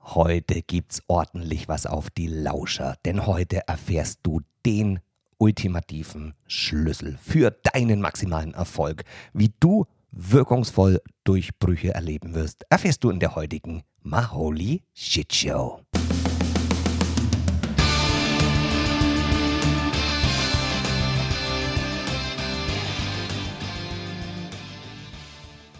Heute 0.00 0.62
gibt's 0.62 1.02
ordentlich 1.06 1.68
was 1.68 1.86
auf 1.86 2.10
die 2.10 2.28
Lauscher, 2.28 2.96
denn 3.04 3.26
heute 3.26 3.66
erfährst 3.68 4.20
du 4.22 4.40
den 4.64 5.00
ultimativen 5.38 6.34
Schlüssel 6.46 7.18
für 7.22 7.50
deinen 7.50 8.00
maximalen 8.00 8.54
Erfolg, 8.54 9.04
wie 9.32 9.52
du 9.60 9.86
wirkungsvoll 10.10 11.00
Durchbrüche 11.24 11.94
erleben 11.94 12.34
wirst, 12.34 12.64
erfährst 12.70 13.04
du 13.04 13.10
in 13.10 13.20
der 13.20 13.34
heutigen 13.34 13.82
Maholi 14.02 14.82
Shit 14.94 15.34
Show. 15.34 15.80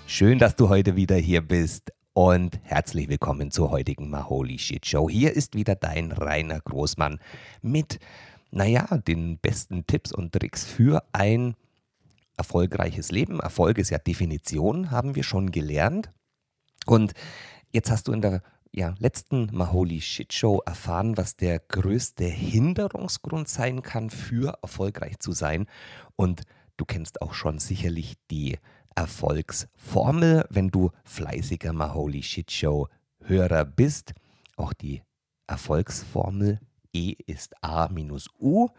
Schön, 0.07 0.39
dass 0.39 0.57
du 0.57 0.69
heute 0.69 0.97
wieder 0.97 1.17
hier 1.17 1.41
bist 1.41 1.93
und 2.19 2.59
herzlich 2.65 3.09
willkommen 3.09 3.53
zur 3.53 3.71
heutigen 3.71 4.11
Maholi 4.11 4.59
Shit 4.59 4.87
Show. 4.87 5.09
Hier 5.09 5.35
ist 5.35 5.55
wieder 5.55 5.77
dein 5.77 6.11
Rainer 6.11 6.59
Großmann 6.61 7.21
mit, 7.63 8.01
naja, 8.51 8.89
den 9.07 9.39
besten 9.39 9.87
Tipps 9.87 10.11
und 10.11 10.33
Tricks 10.33 10.65
für 10.65 11.05
ein 11.13 11.55
erfolgreiches 12.37 13.13
Leben. 13.13 13.39
Erfolg 13.39 13.79
ist 13.79 13.91
ja 13.91 13.99
Definition, 13.99 14.91
haben 14.91 15.15
wir 15.15 15.23
schon 15.23 15.53
gelernt. 15.53 16.11
Und 16.87 17.13
jetzt 17.71 17.89
hast 17.89 18.09
du 18.09 18.13
in 18.13 18.21
der 18.21 18.43
ja, 18.73 18.97
letzten 18.99 19.49
Maholi 19.53 20.01
Shit 20.01 20.33
Show 20.33 20.61
erfahren, 20.67 21.17
was 21.17 21.37
der 21.37 21.61
größte 21.61 22.25
Hinderungsgrund 22.25 23.49
sein 23.49 23.83
kann, 23.83 24.11
für 24.11 24.59
erfolgreich 24.61 25.21
zu 25.21 25.31
sein. 25.31 25.67
Und 26.17 26.43
du 26.79 26.85
kennst 26.85 27.23
auch 27.23 27.35
schon 27.35 27.61
sicherlich 27.61 28.15
die 28.29 28.59
Erfolgsformel, 28.99 30.45
wenn 30.51 30.71
du 30.71 30.91
fleißiger 31.05 31.73
Maholi 31.73 32.21
Shit 32.21 32.51
Show 32.51 32.89
Hörer 33.21 33.65
bist. 33.65 34.13
Auch 34.57 34.73
die 34.73 35.03
Erfolgsformel 35.47 36.59
E 36.93 37.15
ist 37.27 37.55
A 37.63 37.89
minus 37.91 38.29
U. 38.41 38.71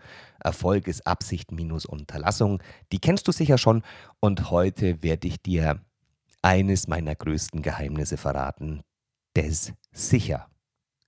Erfolg 0.43 0.89
ist 0.89 1.07
Absicht 1.07 1.53
minus 1.53 1.85
Unterlassung. 1.85 2.61
Die 2.91 2.99
kennst 2.99 3.29
du 3.29 3.31
sicher 3.31 3.57
schon. 3.57 3.81
Und 4.19 4.51
heute 4.51 5.01
werde 5.03 5.29
ich 5.29 5.41
dir 5.41 5.79
eines 6.41 6.89
meiner 6.89 7.15
größten 7.15 7.61
Geheimnisse 7.61 8.17
verraten, 8.17 8.81
das 9.35 9.71
sicher, 9.93 10.49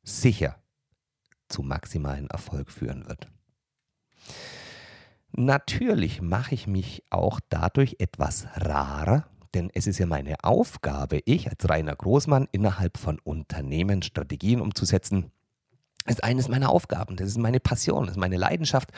sicher 0.03 0.55
zu 1.49 1.63
maximalen 1.63 2.29
Erfolg 2.29 2.71
führen 2.71 3.05
wird. 3.09 3.27
Natürlich 5.33 6.21
mache 6.21 6.53
ich 6.53 6.67
mich 6.67 7.03
auch 7.09 7.39
dadurch 7.49 7.95
etwas 7.99 8.47
rarer, 8.55 9.25
denn 9.53 9.69
es 9.73 9.87
ist 9.87 9.97
ja 9.97 10.05
meine 10.05 10.43
Aufgabe, 10.43 11.21
ich 11.25 11.49
als 11.49 11.67
reiner 11.69 11.95
Großmann 11.95 12.47
innerhalb 12.51 12.97
von 12.97 13.19
Unternehmen 13.19 14.01
Strategien 14.01 14.61
umzusetzen, 14.61 15.31
ist 16.05 16.23
eines 16.23 16.47
meiner 16.47 16.69
Aufgaben, 16.69 17.15
das 17.15 17.27
ist 17.27 17.37
meine 17.37 17.59
Passion, 17.59 18.05
das 18.05 18.15
ist 18.15 18.19
meine 18.19 18.37
Leidenschaft 18.37 18.91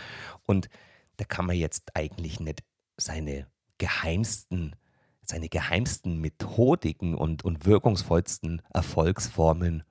und 0.44 0.70
da 1.18 1.26
kann 1.26 1.46
man 1.46 1.56
jetzt 1.56 1.96
eigentlich 1.96 2.40
nicht 2.40 2.64
seine 2.98 3.48
geheimsten, 3.78 4.76
seine 5.22 5.50
geheimsten 5.50 6.20
Methodiken 6.20 7.16
und, 7.16 7.44
und 7.44 7.66
wirkungsvollsten 7.66 8.62
Erfolgsformeln 8.74 9.84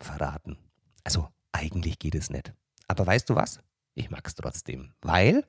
verraten. 0.00 0.56
Also 1.04 1.28
eigentlich 1.52 1.98
geht 1.98 2.14
es 2.14 2.30
nicht. 2.30 2.52
Aber 2.88 3.06
weißt 3.06 3.28
du 3.30 3.34
was? 3.34 3.60
Ich 4.00 4.08
mag 4.08 4.26
es 4.26 4.34
trotzdem, 4.34 4.94
weil 5.02 5.44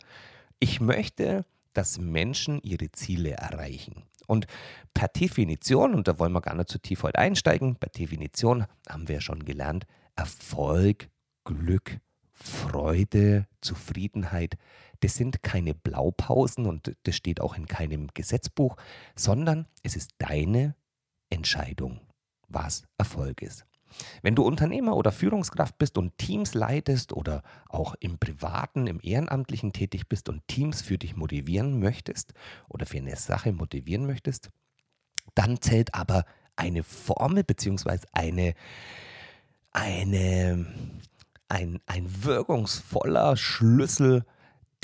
ich 0.60 0.82
möchte, 0.82 1.46
dass 1.72 2.00
Menschen 2.00 2.62
ihre 2.64 2.92
Ziele 2.92 3.32
erreichen. 3.32 4.04
Und 4.28 4.46
per 4.94 5.08
Definition, 5.08 5.96
und 5.96 6.10
da 6.10 6.20
wollen 6.20 6.34
wir 6.34 6.42
gar 6.42 6.56
nicht 6.56 6.68
zu 6.68 6.78
tief 6.78 7.04
heute 7.04 7.18
einsteigen, 7.18 7.78
per 7.78 7.90
Definition 7.90 8.66
haben 8.90 9.08
wir 9.08 9.22
schon 9.22 9.46
gelernt, 9.46 9.86
Erfolg, 10.18 11.10
Glück, 11.46 12.02
Freude, 12.34 13.48
Zufriedenheit, 13.62 14.58
das 15.00 15.16
sind 15.16 15.44
keine 15.44 15.74
Blaupausen 15.74 16.66
und 16.66 16.94
das 17.04 17.16
steht 17.16 17.40
auch 17.40 17.56
in 17.56 17.68
keinem 17.68 18.10
Gesetzbuch, 18.14 18.76
sondern 19.16 19.66
es 19.82 19.96
ist 19.96 20.12
deine 20.18 20.76
Entscheidung, 21.30 22.02
was 22.50 22.84
Erfolg 22.98 23.42
ist. 23.42 23.66
Wenn 24.22 24.36
du 24.36 24.44
Unternehmer 24.44 24.96
oder 24.96 25.12
Führungskraft 25.12 25.78
bist 25.78 25.98
und 25.98 26.18
Teams 26.18 26.54
leitest 26.54 27.14
oder 27.14 27.44
auch 27.68 27.96
im 28.00 28.18
privaten, 28.18 28.88
im 28.88 29.00
ehrenamtlichen 29.02 29.74
tätig 29.74 30.08
bist 30.08 30.30
und 30.30 30.48
Teams 30.48 30.82
für 30.82 30.98
dich 30.98 31.16
motivieren 31.16 31.80
möchtest 31.80 32.34
oder 32.70 32.86
für 32.86 32.98
eine 32.98 33.16
Sache 33.16 33.52
motivieren 33.52 34.06
möchtest, 34.06 34.50
dann 35.36 35.62
zählt 35.62 35.94
aber 35.94 36.26
eine 36.56 36.84
Formel 36.84 37.44
bzw. 37.44 38.00
eine, 38.12 38.54
eine, 39.72 40.66
ein, 41.48 41.80
ein 41.86 42.24
wirkungsvoller 42.24 43.38
Schlüssel, 43.38 44.26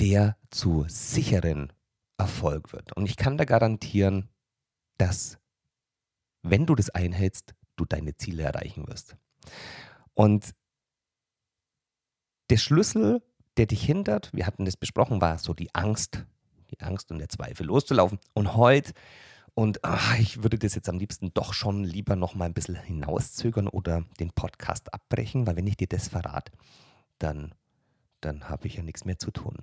der 0.00 0.36
zu 0.50 0.84
sicheren 0.88 1.72
Erfolg 2.18 2.72
wird. 2.72 2.92
Und 2.94 3.08
ich 3.08 3.16
kann 3.16 3.36
da 3.36 3.44
garantieren, 3.44 4.28
dass 4.96 5.38
wenn 6.42 6.66
du 6.66 6.74
das 6.74 6.90
einhältst, 6.90 7.54
du 7.78 7.84
deine 7.84 8.16
Ziele 8.16 8.42
erreichen 8.42 8.86
wirst. 8.86 9.16
Und 10.14 10.54
der 12.50 12.56
Schlüssel, 12.56 13.22
der 13.56 13.66
dich 13.66 13.84
hindert, 13.84 14.30
wir 14.32 14.46
hatten 14.46 14.64
das 14.64 14.76
besprochen, 14.76 15.20
war 15.20 15.38
so 15.38 15.54
die 15.54 15.74
Angst, 15.74 16.24
die 16.70 16.80
Angst 16.80 17.10
und 17.10 17.18
der 17.18 17.28
Zweifel 17.28 17.66
loszulaufen. 17.66 18.18
Und 18.34 18.54
heute, 18.54 18.92
und 19.54 19.84
ach, 19.84 20.18
ich 20.18 20.42
würde 20.42 20.58
das 20.58 20.74
jetzt 20.74 20.88
am 20.88 20.98
liebsten 20.98 21.32
doch 21.34 21.52
schon 21.52 21.84
lieber 21.84 22.16
noch 22.16 22.34
mal 22.34 22.46
ein 22.46 22.54
bisschen 22.54 22.76
hinauszögern 22.76 23.68
oder 23.68 24.04
den 24.20 24.30
Podcast 24.30 24.92
abbrechen, 24.94 25.46
weil 25.46 25.56
wenn 25.56 25.66
ich 25.66 25.76
dir 25.76 25.88
das 25.88 26.08
verrate, 26.08 26.52
dann, 27.18 27.54
dann 28.20 28.48
habe 28.48 28.66
ich 28.66 28.74
ja 28.74 28.82
nichts 28.82 29.04
mehr 29.04 29.18
zu 29.18 29.30
tun. 29.30 29.56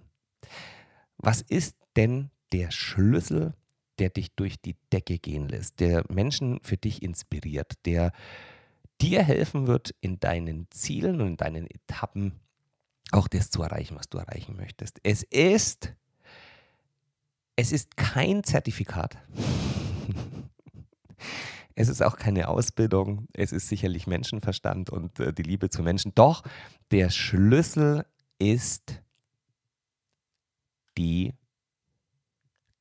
Was 1.18 1.42
ist 1.42 1.78
denn 1.96 2.30
der 2.52 2.72
Schlüssel 2.72 3.54
der 4.00 4.10
dich 4.10 4.34
durch 4.36 4.60
die 4.60 4.76
Decke 4.92 5.20
gehen 5.20 5.48
lässt, 5.48 5.80
der 5.80 6.04
Menschen 6.10 6.60
für 6.64 6.78
dich 6.78 7.02
inspiriert, 7.02 7.74
der 7.86 8.12
dir 9.02 9.24
helfen 9.24 9.68
wird, 9.68 9.94
in 10.02 10.20
deinen 10.20 10.68
Zielen 10.72 11.22
und 11.22 11.28
in 11.28 11.38
deinen 11.38 11.68
Etappen 11.68 12.34
auch 13.12 13.28
das 13.28 13.50
zu 13.50 13.62
erreichen, 13.62 13.96
was 13.96 14.10
du 14.10 14.18
erreichen 14.18 14.56
möchtest. 14.56 15.00
Es 15.04 15.24
ist, 15.24 15.94
es 17.56 17.72
ist 17.72 17.98
kein 17.98 18.44
Zertifikat. 18.44 19.18
Es 21.78 21.90
ist 21.90 22.02
auch 22.02 22.16
keine 22.16 22.48
Ausbildung, 22.48 23.28
es 23.34 23.52
ist 23.52 23.68
sicherlich 23.68 24.08
Menschenverstand 24.08 24.90
und 24.90 25.20
äh, 25.20 25.34
die 25.34 25.44
Liebe 25.44 25.70
zu 25.70 25.84
Menschen. 25.84 26.14
Doch 26.16 26.44
der 26.92 27.10
Schlüssel 27.10 28.06
ist 28.40 29.02
die 30.98 31.34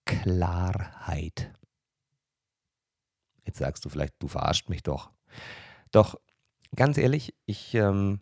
Klarheit. 0.05 1.53
Jetzt 3.45 3.59
sagst 3.59 3.85
du 3.85 3.89
vielleicht, 3.89 4.15
du 4.19 4.29
verarscht 4.29 4.69
mich 4.69 4.83
doch. 4.83 5.11
Doch 5.91 6.19
ganz 6.75 6.99
ehrlich, 6.99 7.35
ich, 7.47 7.75
ähm, 7.75 8.21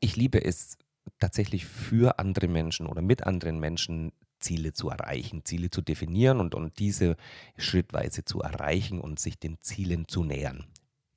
ich 0.00 0.16
liebe 0.16 0.44
es 0.44 0.78
tatsächlich 1.18 1.66
für 1.66 2.18
andere 2.18 2.48
Menschen 2.48 2.86
oder 2.86 3.02
mit 3.02 3.26
anderen 3.26 3.58
Menschen 3.58 4.12
Ziele 4.38 4.72
zu 4.72 4.90
erreichen, 4.90 5.44
Ziele 5.44 5.70
zu 5.70 5.82
definieren 5.82 6.40
und, 6.40 6.54
und 6.54 6.78
diese 6.78 7.16
schrittweise 7.56 8.24
zu 8.24 8.40
erreichen 8.40 9.00
und 9.00 9.20
sich 9.20 9.38
den 9.38 9.60
Zielen 9.60 10.08
zu 10.08 10.24
nähern. 10.24 10.66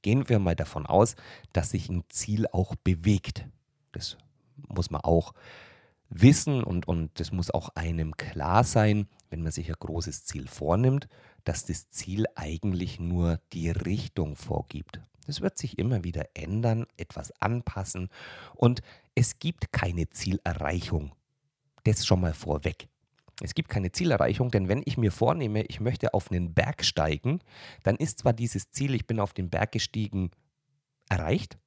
Gehen 0.02 0.30
wir 0.30 0.38
mal 0.40 0.56
davon 0.56 0.86
aus, 0.86 1.16
dass 1.52 1.72
sich 1.72 1.90
ein 1.90 2.04
Ziel 2.10 2.46
auch 2.52 2.76
bewegt. 2.76 3.48
Das 3.92 4.18
muss 4.56 4.92
man 4.92 5.02
auch 5.02 5.34
wissen 6.10 6.64
und, 6.64 6.88
und 6.88 7.20
das 7.20 7.32
muss 7.32 7.50
auch 7.50 7.70
einem 7.70 8.16
klar 8.16 8.64
sein, 8.64 9.08
wenn 9.30 9.42
man 9.42 9.52
sich 9.52 9.70
ein 9.70 9.76
großes 9.80 10.26
Ziel 10.26 10.48
vornimmt, 10.48 11.08
dass 11.44 11.66
das 11.66 11.90
Ziel 11.90 12.26
eigentlich 12.36 13.00
nur 13.00 13.40
die 13.54 13.70
Richtung 13.70 14.36
vorgibt. 14.36 15.02
Das 15.28 15.42
wird 15.42 15.58
sich 15.58 15.80
immer 15.80 16.04
wieder 16.04 16.30
ändern, 16.34 16.86
etwas 16.98 17.32
anpassen 17.42 18.10
und 18.54 18.82
es 19.16 19.40
gibt 19.40 19.72
keine 19.72 20.10
Zielerreichung. 20.10 21.14
Das 21.84 22.06
schon 22.06 22.22
mal 22.22 22.34
vorweg. 22.34 22.88
Es 23.42 23.54
gibt 23.54 23.70
keine 23.70 23.92
Zielerreichung, 23.92 24.50
denn 24.50 24.70
wenn 24.70 24.82
ich 24.86 24.98
mir 24.98 25.12
vornehme, 25.12 25.64
ich 25.64 25.80
möchte 25.80 26.14
auf 26.14 26.32
einen 26.32 26.54
Berg 26.54 26.86
steigen, 26.86 27.40
dann 27.84 27.98
ist 27.98 28.20
zwar 28.20 28.34
dieses 28.34 28.72
Ziel, 28.72 28.96
ich 28.96 29.08
bin 29.08 29.20
auf 29.20 29.34
den 29.34 29.50
Berg 29.50 29.74
gestiegen, 29.74 30.32
erreicht, 31.10 31.58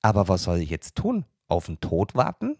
aber 0.00 0.28
was 0.28 0.44
soll 0.44 0.58
ich 0.58 0.70
jetzt 0.70 0.94
tun? 0.94 1.26
Auf 1.46 1.66
den 1.66 1.80
Tod 1.80 2.14
warten? 2.14 2.56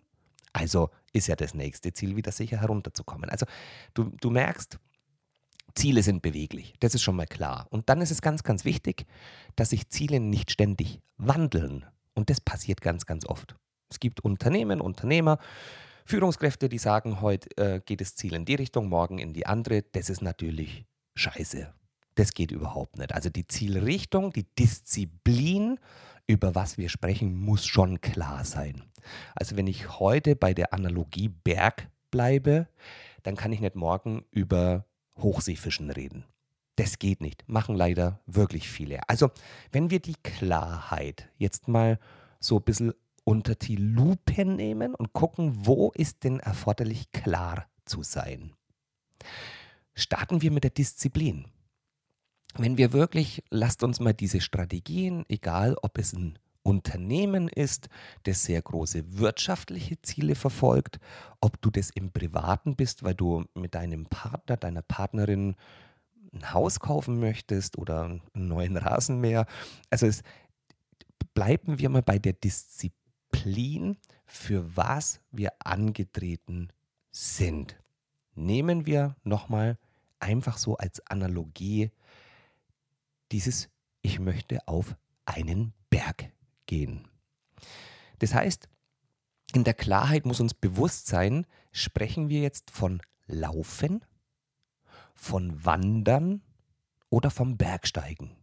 Also 0.53 0.91
ist 1.13 1.29
ja 1.29 1.37
das 1.37 1.55
nächste 1.55 1.93
Ziel, 1.93 2.17
wieder 2.17 2.33
sicher 2.33 2.61
herunterzukommen. 2.61 3.31
Also 3.31 3.47
du, 3.95 4.13
du 4.21 4.31
merkst, 4.31 4.79
Ziele 5.75 6.03
sind 6.03 6.23
beweglich. 6.23 6.75
Das 6.81 6.95
ist 6.95 7.03
schon 7.03 7.17
mal 7.17 7.27
klar. 7.27 7.67
Und 7.71 7.89
dann 7.89 8.01
ist 8.01 8.11
es 8.11 8.23
ganz, 8.23 8.43
ganz 8.43 8.65
wichtig, 8.65 9.07
dass 9.57 9.71
sich 9.71 9.89
Ziele 9.89 10.21
nicht 10.21 10.51
ständig 10.51 11.01
wandeln. 11.17 11.87
Und 12.15 12.31
das 12.31 12.41
passiert 12.41 12.81
ganz, 12.81 13.07
ganz 13.07 13.27
oft. 13.27 13.57
Es 13.91 14.01
gibt 14.01 14.21
Unternehmen, 14.21 14.81
Unternehmer, 14.81 15.39
Führungskräfte, 16.05 16.69
die 16.69 16.79
sagen, 16.79 17.21
heute 17.21 17.57
äh, 17.57 17.81
geht 17.85 18.01
das 18.01 18.17
Ziel 18.17 18.35
in 18.35 18.45
die 18.45 18.55
Richtung, 18.55 18.89
morgen 18.89 19.19
in 19.19 19.33
die 19.33 19.47
andere. 19.47 19.83
Das 19.93 20.11
ist 20.11 20.23
natürlich 20.23 20.85
scheiße. 21.15 21.73
Das 22.15 22.33
geht 22.33 22.51
überhaupt 22.51 22.99
nicht. 22.99 23.15
Also 23.15 23.31
die 23.31 23.47
Zielrichtung, 23.47 24.33
die 24.33 24.47
Disziplin 24.59 25.79
über 26.29 26.55
was 26.55 26.79
wir 26.79 26.89
sprechen, 26.89 27.35
muss 27.35 27.67
schon 27.67 28.01
klar 28.01 28.45
sein. 28.45 28.85
Also 29.35 29.57
wenn 29.57 29.67
ich 29.67 29.99
heute 29.99 30.37
bei 30.37 30.55
der 30.55 30.73
Analogie 30.73 31.29
Berg 31.29 31.89
bleibe, 32.11 32.69
dann 33.25 33.35
kann 33.35 33.53
ich 33.53 33.61
nicht 33.61 33.75
morgen 33.75 34.25
über 34.31 34.85
Hochseefischen 35.17 35.91
reden. 35.91 36.25
Das 36.77 37.01
geht 37.01 37.21
nicht. 37.21 37.49
Machen 37.49 37.75
leider 37.75 38.21
wirklich 38.27 38.69
viele. 38.69 39.01
Also, 39.09 39.31
wenn 39.73 39.91
wir 39.91 39.99
die 39.99 40.15
Klarheit 40.23 41.29
jetzt 41.37 41.67
mal 41.67 41.99
so 42.39 42.59
ein 42.59 42.63
bisschen 42.63 42.93
unter 43.25 43.57
die 43.57 43.77
Lupe 43.77 44.45
nehmen 44.45 44.95
und 44.95 45.13
gucken, 45.13 45.67
wo 45.67 45.91
ist 45.91 46.23
denn 46.23 46.39
erforderlich 46.39 47.11
klar 47.11 47.67
zu 47.85 48.05
sein. 48.05 48.53
Starten 49.95 50.41
wir 50.41 50.53
mit 50.53 50.63
der 50.63 50.71
Disziplin. 50.71 51.47
Wenn 52.57 52.79
wir 52.79 52.93
wirklich, 52.93 53.43
lasst 53.51 53.83
uns 53.83 54.01
mal 54.01 54.15
diese 54.15 54.41
Strategien, 54.41 55.25
egal 55.29 55.77
ob 55.83 55.99
es 55.99 56.13
ein 56.13 56.39
Unternehmen 56.63 57.49
ist, 57.49 57.89
das 58.25 58.45
sehr 58.45 58.61
große 58.61 59.19
wirtschaftliche 59.19 60.01
Ziele 60.03 60.35
verfolgt, 60.35 60.99
ob 61.41 61.61
du 61.63 61.71
das 61.71 61.91
im 61.91 62.13
Privaten 62.13 62.77
bist, 62.77 63.03
weil 63.03 63.15
du 63.15 63.45
mit 63.55 63.75
deinem 63.75 64.07
Partner, 64.07 64.57
deiner 64.57 64.83
Partnerin 64.83 65.57
ein 66.33 66.53
Haus 66.53 66.81
kaufen 66.81 67.21
möchtest 67.21 67.79
oder 67.79 68.05
einen 68.05 68.23
neuen 68.35 68.77
Rasenmäher. 68.77 69.47
Also 69.89 70.07
es, 70.07 70.23
bleiben 71.33 71.79
wir 71.79 71.89
mal 71.89 72.03
bei 72.03 72.19
der 72.19 72.35
Disziplin, 72.35 73.97
für 74.27 74.77
was 74.77 75.21
wir 75.31 75.53
angetreten 75.61 76.69
sind. 77.11 77.81
Nehmen 78.35 78.85
wir 78.85 79.17
nochmal 79.25 79.79
einfach 80.21 80.59
so 80.59 80.77
als 80.77 81.01
Analogie 81.07 81.93
dieses 83.33 83.69
Ich 84.03 84.19
möchte 84.19 84.67
auf 84.67 84.97
einen 85.25 85.75
Berg 85.91 86.33
gehen. 86.67 87.09
Das 88.19 88.35
heißt, 88.35 88.69
in 89.55 89.65
der 89.65 89.75
Klarheit 89.75 90.27
muss 90.27 90.41
uns 90.41 90.55
bewusst 90.55 91.07
sein, 91.07 91.47
sprechen 91.73 92.29
wir 92.29 92.41
jetzt 92.41 92.71
von 92.71 93.01
Laufen, 93.27 94.05
von 95.15 95.65
Wandern 95.65 96.43
oder 97.11 97.31
vom 97.31 97.57
Bergsteigen. 97.57 98.37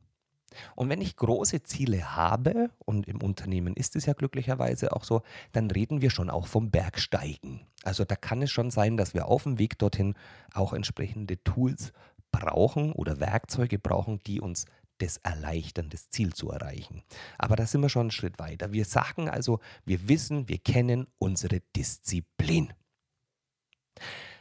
Und 0.75 0.89
wenn 0.89 1.01
ich 1.01 1.17
große 1.17 1.63
Ziele 1.63 2.15
habe, 2.15 2.69
und 2.85 3.07
im 3.07 3.21
Unternehmen 3.21 3.75
ist 3.75 3.95
es 3.95 4.05
ja 4.05 4.13
glücklicherweise 4.13 4.93
auch 4.93 5.03
so, 5.03 5.21
dann 5.51 5.69
reden 5.69 6.01
wir 6.01 6.09
schon 6.09 6.29
auch 6.29 6.47
vom 6.47 6.71
Bergsteigen. 6.71 7.67
Also 7.83 8.05
da 8.05 8.15
kann 8.15 8.41
es 8.41 8.51
schon 8.51 8.71
sein, 8.71 8.97
dass 8.97 9.13
wir 9.13 9.27
auf 9.27 9.43
dem 9.43 9.59
Weg 9.59 9.77
dorthin 9.77 10.15
auch 10.53 10.73
entsprechende 10.73 11.43
Tools 11.43 11.91
brauchen 12.39 12.91
oder 12.91 13.19
Werkzeuge 13.19 13.79
brauchen, 13.79 14.19
die 14.25 14.41
uns 14.41 14.65
das 14.97 15.17
erleichtern, 15.17 15.89
das 15.89 16.09
Ziel 16.09 16.33
zu 16.33 16.49
erreichen. 16.51 17.03
Aber 17.37 17.55
da 17.55 17.65
sind 17.65 17.81
wir 17.81 17.89
schon 17.89 18.03
einen 18.03 18.11
Schritt 18.11 18.39
weiter. 18.39 18.71
Wir 18.71 18.85
sagen 18.85 19.29
also, 19.29 19.59
wir 19.85 20.07
wissen, 20.07 20.47
wir 20.47 20.57
kennen 20.57 21.07
unsere 21.17 21.61
Disziplin. 21.75 22.73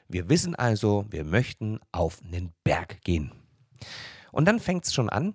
Wir 0.09 0.29
wissen 0.29 0.55
also, 0.55 1.07
wir 1.11 1.25
möchten 1.25 1.81
auf 1.91 2.23
einen 2.23 2.53
Berg 2.63 3.03
gehen. 3.03 3.33
Und 4.31 4.47
dann 4.47 4.61
fängt 4.61 4.85
es 4.85 4.95
schon 4.95 5.11
an, 5.11 5.35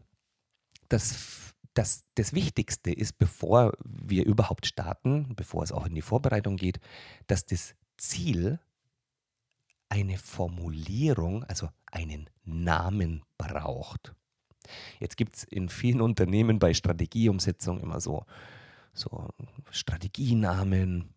dass 0.88 1.54
das, 1.74 2.04
das 2.16 2.34
Wichtigste 2.34 2.92
ist, 2.92 3.18
bevor 3.18 3.74
wir 3.84 4.26
überhaupt 4.26 4.66
starten, 4.66 5.36
bevor 5.36 5.64
es 5.64 5.72
auch 5.72 5.86
in 5.86 5.96
die 5.96 6.02
Vorbereitung 6.02 6.58
geht, 6.58 6.80
dass 7.28 7.46
das 7.46 7.76
Ziel 7.98 8.60
eine 9.90 10.18
Formulierung, 10.18 11.44
also 11.46 11.70
einen 11.92 12.30
Namen 12.44 13.24
braucht. 13.38 14.14
Jetzt 15.00 15.18
gibt 15.18 15.36
es 15.36 15.44
in 15.44 15.70
vielen 15.70 16.02
Unternehmen 16.02 16.60
bei 16.60 16.74
Strategieumsetzung 16.74 17.80
immer 17.80 18.00
so, 18.00 18.26
so 18.94 19.30
Strategienamen. 19.72 21.14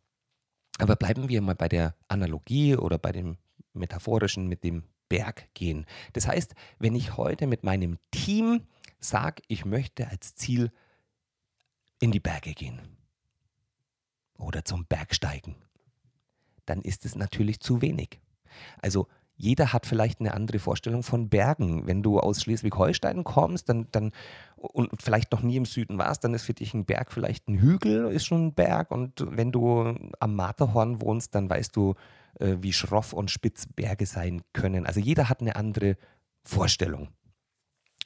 Aber 0.78 0.96
bleiben 0.96 1.28
wir 1.28 1.42
mal 1.42 1.54
bei 1.54 1.68
der 1.68 1.94
Analogie 2.08 2.76
oder 2.76 2.98
bei 2.98 3.12
dem 3.12 3.36
metaphorischen 3.74 4.48
mit 4.48 4.64
dem 4.64 4.84
Berg 5.08 5.52
gehen. 5.54 5.86
Das 6.14 6.26
heißt, 6.26 6.54
wenn 6.78 6.94
ich 6.94 7.16
heute 7.16 7.46
mit 7.46 7.64
meinem 7.64 7.98
Team 8.10 8.62
sage, 8.98 9.42
ich 9.48 9.64
möchte 9.64 10.08
als 10.08 10.34
Ziel 10.34 10.72
in 12.00 12.12
die 12.12 12.20
Berge 12.20 12.54
gehen 12.54 12.80
oder 14.38 14.64
zum 14.64 14.86
Bergsteigen, 14.86 15.56
dann 16.64 16.80
ist 16.80 17.04
es 17.04 17.14
natürlich 17.14 17.60
zu 17.60 17.82
wenig. 17.82 18.20
Also 18.80 19.08
jeder 19.42 19.72
hat 19.72 19.86
vielleicht 19.86 20.20
eine 20.20 20.34
andere 20.34 20.60
Vorstellung 20.60 21.02
von 21.02 21.28
Bergen. 21.28 21.88
Wenn 21.88 22.00
du 22.04 22.20
aus 22.20 22.42
Schleswig-Holstein 22.42 23.24
kommst 23.24 23.68
dann, 23.68 23.88
dann, 23.90 24.12
und 24.54 25.02
vielleicht 25.02 25.32
noch 25.32 25.42
nie 25.42 25.56
im 25.56 25.64
Süden 25.64 25.98
warst, 25.98 26.22
dann 26.22 26.32
ist 26.32 26.44
für 26.44 26.54
dich 26.54 26.74
ein 26.74 26.84
Berg 26.84 27.10
vielleicht 27.10 27.48
ein 27.48 27.58
Hügel, 27.58 28.12
ist 28.12 28.24
schon 28.24 28.46
ein 28.46 28.54
Berg. 28.54 28.92
Und 28.92 29.26
wenn 29.28 29.50
du 29.50 29.96
am 30.20 30.36
Matterhorn 30.36 31.00
wohnst, 31.00 31.34
dann 31.34 31.50
weißt 31.50 31.74
du, 31.74 31.94
äh, 32.38 32.58
wie 32.60 32.72
schroff 32.72 33.12
und 33.12 33.32
spitz 33.32 33.66
Berge 33.66 34.06
sein 34.06 34.42
können. 34.52 34.86
Also 34.86 35.00
jeder 35.00 35.28
hat 35.28 35.40
eine 35.40 35.56
andere 35.56 35.96
Vorstellung. 36.44 37.08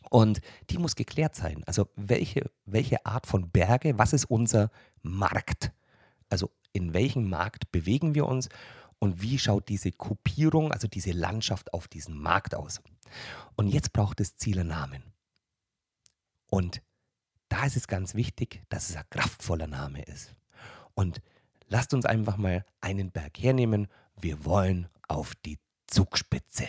Und 0.08 0.40
die 0.70 0.78
muss 0.78 0.96
geklärt 0.96 1.34
sein. 1.34 1.64
Also 1.66 1.88
welche, 1.96 2.50
welche 2.64 3.04
Art 3.04 3.26
von 3.26 3.50
Berge, 3.50 3.98
was 3.98 4.14
ist 4.14 4.24
unser 4.24 4.70
Markt? 5.02 5.70
Also 6.30 6.50
in 6.72 6.94
welchem 6.94 7.28
Markt 7.28 7.70
bewegen 7.72 8.14
wir 8.14 8.26
uns 8.26 8.48
und 8.98 9.20
wie 9.22 9.38
schaut 9.38 9.68
diese 9.68 9.92
Kopierung, 9.92 10.72
also 10.72 10.88
diese 10.88 11.12
Landschaft 11.12 11.72
auf 11.72 11.88
diesem 11.88 12.18
Markt 12.18 12.54
aus. 12.54 12.80
Und 13.56 13.68
jetzt 13.68 13.92
braucht 13.92 14.20
es 14.20 14.36
Zielernamen. 14.36 15.02
Und 16.48 16.82
da 17.48 17.64
ist 17.64 17.76
es 17.76 17.86
ganz 17.86 18.14
wichtig, 18.14 18.62
dass 18.68 18.90
es 18.90 18.96
ein 18.96 19.04
kraftvoller 19.10 19.66
Name 19.66 20.02
ist. 20.02 20.34
Und 20.94 21.20
lasst 21.68 21.94
uns 21.94 22.06
einfach 22.06 22.36
mal 22.36 22.64
einen 22.80 23.10
Berg 23.10 23.38
hernehmen. 23.38 23.88
Wir 24.16 24.44
wollen 24.44 24.88
auf 25.08 25.34
die 25.44 25.58
Zugspitze. 25.86 26.68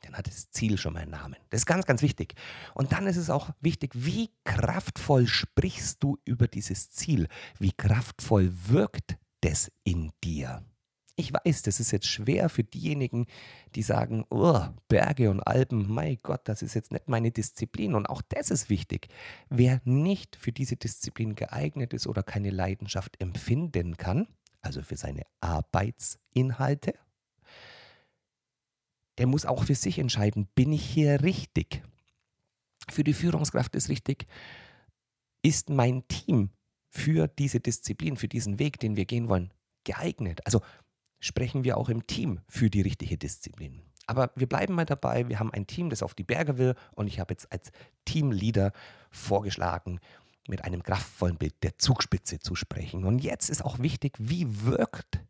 Dann 0.00 0.16
hat 0.16 0.26
das 0.26 0.50
Ziel 0.50 0.78
schon 0.78 0.94
mal 0.94 1.02
einen 1.02 1.12
Namen. 1.12 1.36
Das 1.50 1.60
ist 1.60 1.66
ganz, 1.66 1.86
ganz 1.86 2.02
wichtig. 2.02 2.34
Und 2.74 2.92
dann 2.92 3.06
ist 3.06 3.16
es 3.16 3.30
auch 3.30 3.50
wichtig, 3.60 3.92
wie 3.94 4.30
kraftvoll 4.44 5.28
sprichst 5.28 6.02
du 6.02 6.18
über 6.24 6.48
dieses 6.48 6.90
Ziel? 6.90 7.28
Wie 7.58 7.72
kraftvoll 7.72 8.52
wirkt 8.66 9.16
das 9.42 9.70
in 9.84 10.10
dir? 10.24 10.64
Ich 11.14 11.32
weiß, 11.32 11.62
das 11.62 11.78
ist 11.78 11.90
jetzt 11.90 12.06
schwer 12.06 12.48
für 12.48 12.64
diejenigen, 12.64 13.26
die 13.74 13.82
sagen, 13.82 14.24
oh, 14.30 14.60
Berge 14.88 15.30
und 15.30 15.40
Alpen, 15.40 15.92
mein 15.92 16.18
Gott, 16.22 16.40
das 16.44 16.62
ist 16.62 16.74
jetzt 16.74 16.90
nicht 16.90 17.06
meine 17.06 17.30
Disziplin. 17.30 17.94
Und 17.94 18.06
auch 18.06 18.22
das 18.22 18.50
ist 18.50 18.70
wichtig. 18.70 19.08
Wer 19.50 19.82
nicht 19.84 20.36
für 20.36 20.52
diese 20.52 20.76
Disziplin 20.76 21.34
geeignet 21.34 21.92
ist 21.92 22.06
oder 22.06 22.22
keine 22.22 22.50
Leidenschaft 22.50 23.20
empfinden 23.20 23.98
kann, 23.98 24.26
also 24.62 24.82
für 24.82 24.96
seine 24.96 25.24
Arbeitsinhalte, 25.40 26.94
der 29.18 29.26
muss 29.26 29.44
auch 29.44 29.64
für 29.64 29.74
sich 29.74 29.98
entscheiden, 29.98 30.48
bin 30.54 30.72
ich 30.72 30.84
hier 30.84 31.22
richtig? 31.22 31.82
Für 32.88 33.04
die 33.04 33.12
Führungskraft 33.12 33.76
ist 33.76 33.88
richtig, 33.88 34.26
ist 35.42 35.68
mein 35.68 36.06
Team 36.08 36.50
für 36.88 37.28
diese 37.28 37.60
Disziplin, 37.60 38.16
für 38.16 38.28
diesen 38.28 38.58
Weg, 38.58 38.80
den 38.80 38.96
wir 38.96 39.04
gehen 39.04 39.28
wollen, 39.28 39.52
geeignet? 39.84 40.40
Also 40.46 40.62
sprechen 41.22 41.64
wir 41.64 41.78
auch 41.78 41.88
im 41.88 42.06
Team 42.06 42.40
für 42.48 42.68
die 42.68 42.82
richtige 42.82 43.16
Disziplin. 43.16 43.80
Aber 44.06 44.30
wir 44.34 44.48
bleiben 44.48 44.74
mal 44.74 44.84
dabei, 44.84 45.28
wir 45.28 45.38
haben 45.38 45.52
ein 45.52 45.66
Team, 45.66 45.88
das 45.88 46.02
auf 46.02 46.14
die 46.14 46.24
Berge 46.24 46.58
will 46.58 46.74
und 46.96 47.06
ich 47.06 47.20
habe 47.20 47.32
jetzt 47.32 47.50
als 47.52 47.70
Teamleader 48.04 48.72
vorgeschlagen, 49.10 50.00
mit 50.48 50.64
einem 50.64 50.82
kraftvollen 50.82 51.38
Bild 51.38 51.54
der 51.62 51.78
Zugspitze 51.78 52.40
zu 52.40 52.56
sprechen. 52.56 53.04
Und 53.04 53.20
jetzt 53.20 53.48
ist 53.48 53.64
auch 53.64 53.78
wichtig, 53.78 54.16
wie 54.18 54.64
wirkt 54.64 55.20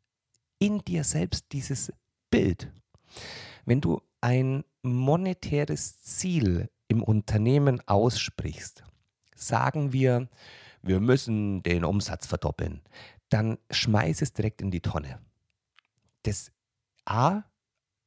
in 0.59 0.79
dir 0.79 1.05
selbst 1.05 1.53
dieses 1.53 1.93
Bild? 2.31 2.73
Wenn 3.67 3.83
du 3.83 4.01
ein 4.23 4.65
monetäres 4.83 6.01
Ziel 6.01 6.71
im 6.89 7.03
Unternehmen 7.03 7.87
aussprichst, 7.87 8.83
sagen 9.37 9.93
wir, 9.93 10.31
wir 10.81 11.01
müssen 11.01 11.63
den 11.63 11.85
Umsatz 11.85 12.27
verdoppeln, 12.27 12.81
dann 13.29 13.59
schmeiß 13.71 14.23
es 14.23 14.33
direkt 14.33 14.63
in 14.63 14.71
die 14.71 14.81
Tonne 14.81 15.21
das 16.23 16.53
A 17.05 17.43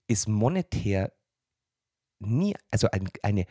ist 0.07 0.27
monetär 0.27 1.13
nie, 2.19 2.55
also 2.71 2.89
ein, 2.91 3.09
eine, 3.23 3.45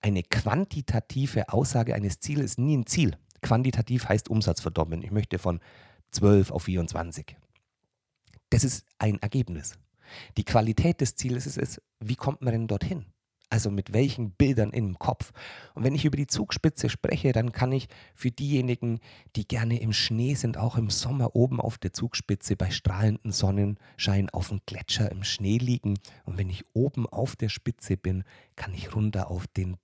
eine 0.00 0.22
quantitative 0.22 1.48
Aussage 1.48 1.94
eines 1.94 2.20
Ziels 2.20 2.52
ist 2.52 2.58
nie 2.58 2.76
ein 2.76 2.86
Ziel. 2.86 3.16
Quantitativ 3.42 4.08
heißt 4.08 4.28
Umsatz 4.28 4.60
verdoppeln. 4.60 5.02
Ich 5.02 5.10
möchte 5.10 5.38
von 5.38 5.60
12 6.10 6.50
auf 6.50 6.64
24. 6.64 7.36
Das 8.50 8.64
ist 8.64 8.84
ein 8.98 9.20
Ergebnis. 9.22 9.78
Die 10.36 10.44
Qualität 10.44 11.00
des 11.00 11.14
Zieles 11.14 11.46
ist 11.46 11.56
es, 11.56 11.80
wie 12.00 12.16
kommt 12.16 12.42
man 12.42 12.52
denn 12.52 12.66
dorthin? 12.66 13.06
Also 13.50 13.70
mit 13.72 13.92
welchen 13.92 14.30
Bildern 14.30 14.70
im 14.70 14.98
Kopf. 14.98 15.32
Und 15.74 15.82
wenn 15.82 15.94
ich 15.94 16.04
über 16.04 16.16
die 16.16 16.28
Zugspitze 16.28 16.88
spreche, 16.88 17.32
dann 17.32 17.50
kann 17.50 17.72
ich 17.72 17.88
für 18.14 18.30
diejenigen, 18.30 19.00
die 19.34 19.46
gerne 19.46 19.80
im 19.80 19.92
Schnee 19.92 20.34
sind, 20.34 20.56
auch 20.56 20.76
im 20.76 20.88
Sommer 20.88 21.34
oben 21.34 21.60
auf 21.60 21.76
der 21.76 21.92
Zugspitze 21.92 22.54
bei 22.54 22.70
strahlendem 22.70 23.32
Sonnenschein 23.32 24.30
auf 24.30 24.48
dem 24.48 24.60
Gletscher 24.66 25.10
im 25.10 25.24
Schnee 25.24 25.58
liegen. 25.58 25.98
Und 26.24 26.38
wenn 26.38 26.48
ich 26.48 26.64
oben 26.74 27.06
auf 27.06 27.34
der 27.34 27.48
Spitze 27.48 27.96
bin, 27.96 28.22
kann 28.54 28.72
ich 28.72 28.94
runter 28.94 29.30
auf 29.32 29.48
den 29.48 29.76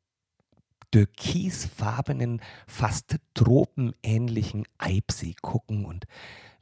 türkisfarbenen, 0.92 2.40
fast 2.68 3.16
tropenähnlichen 3.34 4.64
Eibsee 4.78 5.34
gucken. 5.42 5.84
Und 5.84 6.06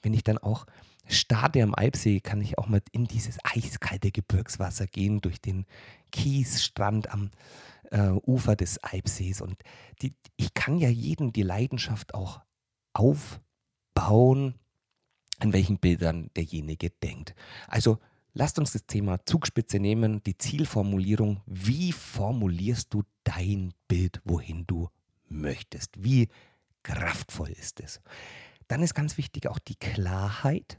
wenn 0.05 0.15
ich 0.15 0.23
dann 0.23 0.39
auch 0.39 0.67
starte 1.09 1.63
am 1.63 1.75
Eibsee, 1.75 2.21
kann 2.21 2.41
ich 2.41 2.59
auch 2.59 2.69
mal 2.69 2.83
in 2.93 3.07
dieses 3.07 3.39
eiskalte 3.43 4.11
Gebirgswasser 4.11 4.87
gehen, 4.87 5.21
durch 5.21 5.41
den 5.41 5.67
Kiesstrand 6.13 7.11
am 7.11 7.31
äh, 7.91 8.11
Ufer 8.27 8.57
des 8.57 8.83
Eibsees. 8.83 9.41
Und 9.41 9.57
die, 10.03 10.15
ich 10.37 10.55
kann 10.55 10.79
ja 10.79 10.89
jedem 10.89 11.33
die 11.33 11.43
Leidenschaft 11.43 12.15
auch 12.15 12.41
aufbauen, 12.93 14.55
an 15.41 15.53
welchen 15.53 15.79
Bildern 15.79 16.31
derjenige 16.37 16.91
denkt. 16.91 17.35
Also 17.69 17.99
lasst 18.33 18.59
uns 18.59 18.73
das 18.73 18.87
Thema 18.87 19.25
Zugspitze 19.27 19.79
nehmen, 19.79 20.23
die 20.23 20.39
Zielformulierung. 20.39 21.43
Wie 21.47 21.93
formulierst 21.93 22.93
du 22.95 23.03
dein 23.25 23.75
Bild, 23.89 24.21
wohin 24.25 24.67
du 24.67 24.89
möchtest? 25.29 26.03
Wie 26.03 26.29
kraftvoll 26.83 27.51
ist 27.51 27.81
es? 27.81 28.01
Dann 28.69 28.83
ist 28.83 28.95
ganz 28.95 29.17
wichtig 29.19 29.49
auch 29.49 29.59
die 29.59 29.77
Klarheit. 29.77 30.79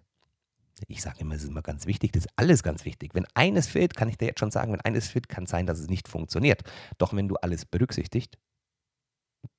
Ich 0.88 1.02
sage 1.02 1.20
immer, 1.20 1.36
es 1.36 1.44
ist 1.44 1.50
immer 1.50 1.62
ganz 1.62 1.86
wichtig, 1.86 2.12
das 2.12 2.26
ist 2.26 2.34
alles 2.36 2.62
ganz 2.62 2.84
wichtig. 2.84 3.16
Wenn 3.16 3.26
eines 3.34 3.68
fehlt, 3.68 3.96
kann 3.96 4.10
ich 4.10 4.18
dir 4.18 4.26
jetzt 4.26 4.40
schon 4.40 4.52
sagen, 4.52 4.74
wenn 4.74 4.82
eines 4.82 5.08
fehlt, 5.08 5.30
kann 5.30 5.46
es 5.46 5.50
sein, 5.50 5.66
dass 5.66 5.80
es 5.80 5.88
nicht 5.88 6.08
funktioniert. 6.08 6.64
Doch 6.98 7.14
wenn 7.14 7.28
du 7.28 7.36
alles 7.36 7.66
berücksichtigt, 7.66 8.38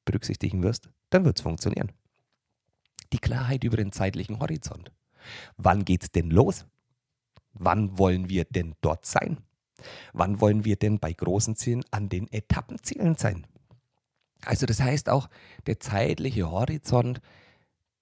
berücksichtigen 0.04 0.62
wirst, 0.62 0.90
dann 1.10 1.24
wird 1.24 1.38
es 1.38 1.42
funktionieren. 1.42 1.92
Die 3.12 3.18
Klarheit 3.18 3.64
über 3.64 3.76
den 3.76 3.92
zeitlichen 3.92 4.40
Horizont. 4.40 4.92
Wann 5.56 5.84
geht 5.84 6.02
es 6.02 6.12
denn 6.12 6.30
los? 6.30 6.66
Wann 7.52 7.96
wollen 7.98 8.28
wir 8.28 8.44
denn 8.44 8.74
dort 8.82 9.06
sein? 9.06 9.38
Wann 10.12 10.40
wollen 10.40 10.64
wir 10.64 10.76
denn 10.76 10.98
bei 10.98 11.12
großen 11.12 11.56
Zielen 11.56 11.84
an 11.90 12.08
den 12.08 12.30
Etappenzielen 12.30 13.16
sein? 13.16 13.46
Also 14.44 14.66
das 14.66 14.80
heißt 14.80 15.08
auch, 15.08 15.28
der 15.66 15.80
zeitliche 15.80 16.50
Horizont, 16.50 17.20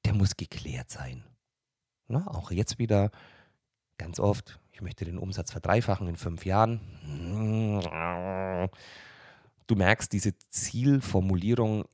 der 0.05 0.15
muss 0.15 0.37
geklärt 0.37 0.91
sein. 0.91 1.25
Na, 2.09 2.27
auch 2.29 2.51
jetzt 2.51 2.79
wieder 2.79 3.11
ganz 3.99 4.21
oft, 4.21 4.61
ich 4.73 4.83
möchte 4.83 5.05
den 5.05 5.19
Umsatz 5.19 5.53
verdreifachen 5.53 6.09
in 6.09 6.17
fünf 6.17 6.45
Jahren. 6.45 6.81
Du 9.67 9.77
merkst, 9.77 10.13
diese 10.13 10.37
Zielformulierung, 10.51 11.85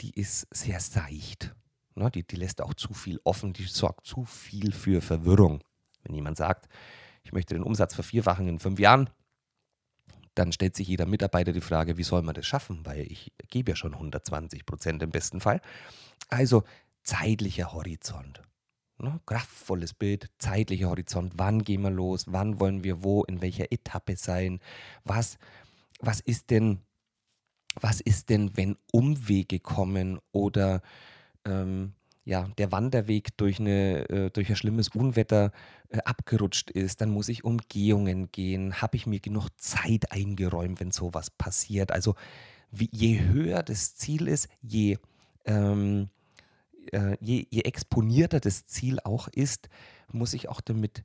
die 0.00 0.10
ist 0.10 0.46
sehr 0.50 0.80
seicht. 0.80 1.54
Na, 1.94 2.10
die, 2.10 2.26
die 2.26 2.36
lässt 2.36 2.62
auch 2.62 2.74
zu 2.74 2.94
viel 2.94 3.20
offen, 3.24 3.52
die 3.52 3.64
sorgt 3.64 4.06
zu 4.06 4.24
viel 4.24 4.72
für 4.72 5.00
Verwirrung. 5.00 5.62
Wenn 6.02 6.14
jemand 6.14 6.38
sagt, 6.38 6.68
ich 7.22 7.32
möchte 7.32 7.54
den 7.54 7.62
Umsatz 7.62 7.94
vervierfachen 7.94 8.48
in 8.48 8.58
fünf 8.58 8.80
Jahren, 8.80 9.10
dann 10.34 10.52
stellt 10.52 10.76
sich 10.76 10.88
jeder 10.88 11.06
Mitarbeiter 11.06 11.52
die 11.52 11.60
Frage, 11.60 11.98
wie 11.98 12.02
soll 12.02 12.22
man 12.22 12.34
das 12.34 12.46
schaffen? 12.46 12.86
Weil 12.86 13.00
ich 13.10 13.32
gebe 13.48 13.72
ja 13.72 13.76
schon 13.76 13.92
120 13.92 14.64
Prozent 14.64 15.02
im 15.02 15.10
besten 15.10 15.40
Fall. 15.40 15.60
Also 16.28 16.62
zeitlicher 17.02 17.72
Horizont. 17.72 18.42
Ne? 18.98 19.20
Kraftvolles 19.26 19.94
Bild, 19.94 20.30
zeitlicher 20.38 20.88
Horizont. 20.88 21.34
Wann 21.36 21.62
gehen 21.62 21.82
wir 21.82 21.90
los? 21.90 22.26
Wann 22.28 22.60
wollen 22.60 22.84
wir 22.84 23.02
wo? 23.02 23.24
In 23.24 23.40
welcher 23.40 23.72
Etappe 23.72 24.16
sein? 24.16 24.60
Was, 25.04 25.38
was 26.00 26.20
ist 26.20 26.50
denn, 26.50 26.80
was 27.80 28.00
ist 28.00 28.28
denn, 28.28 28.56
wenn 28.56 28.76
Umwege 28.92 29.58
kommen 29.58 30.18
oder 30.32 30.82
ähm, 31.44 31.94
ja, 32.24 32.48
der 32.58 32.70
Wanderweg 32.70 33.36
durch, 33.38 33.58
eine, 33.58 34.08
äh, 34.10 34.30
durch 34.30 34.50
ein 34.50 34.56
schlimmes 34.56 34.88
Unwetter 34.88 35.52
äh, 35.88 35.98
abgerutscht 36.04 36.70
ist, 36.70 37.00
dann 37.00 37.10
muss 37.10 37.28
ich 37.28 37.44
Umgehungen 37.44 38.30
gehen. 38.30 38.82
Habe 38.82 38.96
ich 38.96 39.06
mir 39.06 39.20
genug 39.20 39.48
Zeit 39.56 40.12
eingeräumt, 40.12 40.80
wenn 40.80 40.90
sowas 40.90 41.30
passiert? 41.30 41.90
Also 41.90 42.14
wie, 42.70 42.90
je 42.92 43.20
höher 43.20 43.62
das 43.62 43.96
Ziel 43.96 44.28
ist, 44.28 44.48
je, 44.60 44.98
ähm, 45.46 46.10
äh, 46.92 47.16
je, 47.20 47.46
je 47.50 47.62
exponierter 47.62 48.40
das 48.40 48.66
Ziel 48.66 48.98
auch 49.04 49.28
ist, 49.28 49.68
muss 50.12 50.34
ich 50.34 50.48
auch 50.48 50.60
damit 50.60 51.04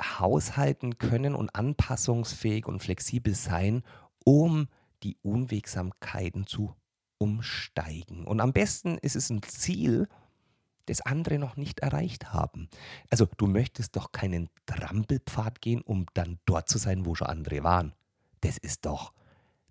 haushalten 0.00 0.98
können 0.98 1.34
und 1.34 1.54
anpassungsfähig 1.54 2.66
und 2.66 2.80
flexibel 2.80 3.34
sein, 3.34 3.82
um 4.24 4.68
die 5.02 5.16
Unwegsamkeiten 5.22 6.46
zu 6.46 6.74
umsteigen. 7.18 8.24
Und 8.26 8.40
am 8.40 8.52
besten 8.52 8.98
ist 8.98 9.16
es 9.16 9.30
ein 9.30 9.42
Ziel, 9.42 10.08
das 10.86 11.02
andere 11.02 11.38
noch 11.38 11.56
nicht 11.56 11.80
erreicht 11.80 12.32
haben. 12.32 12.68
Also 13.10 13.26
du 13.36 13.46
möchtest 13.46 13.96
doch 13.96 14.12
keinen 14.12 14.48
Trampelpfad 14.66 15.60
gehen, 15.60 15.82
um 15.82 16.06
dann 16.14 16.38
dort 16.46 16.68
zu 16.68 16.78
sein, 16.78 17.06
wo 17.06 17.14
schon 17.14 17.28
andere 17.28 17.62
waren. 17.62 17.92
Das 18.40 18.58
ist 18.58 18.86
doch, 18.86 19.12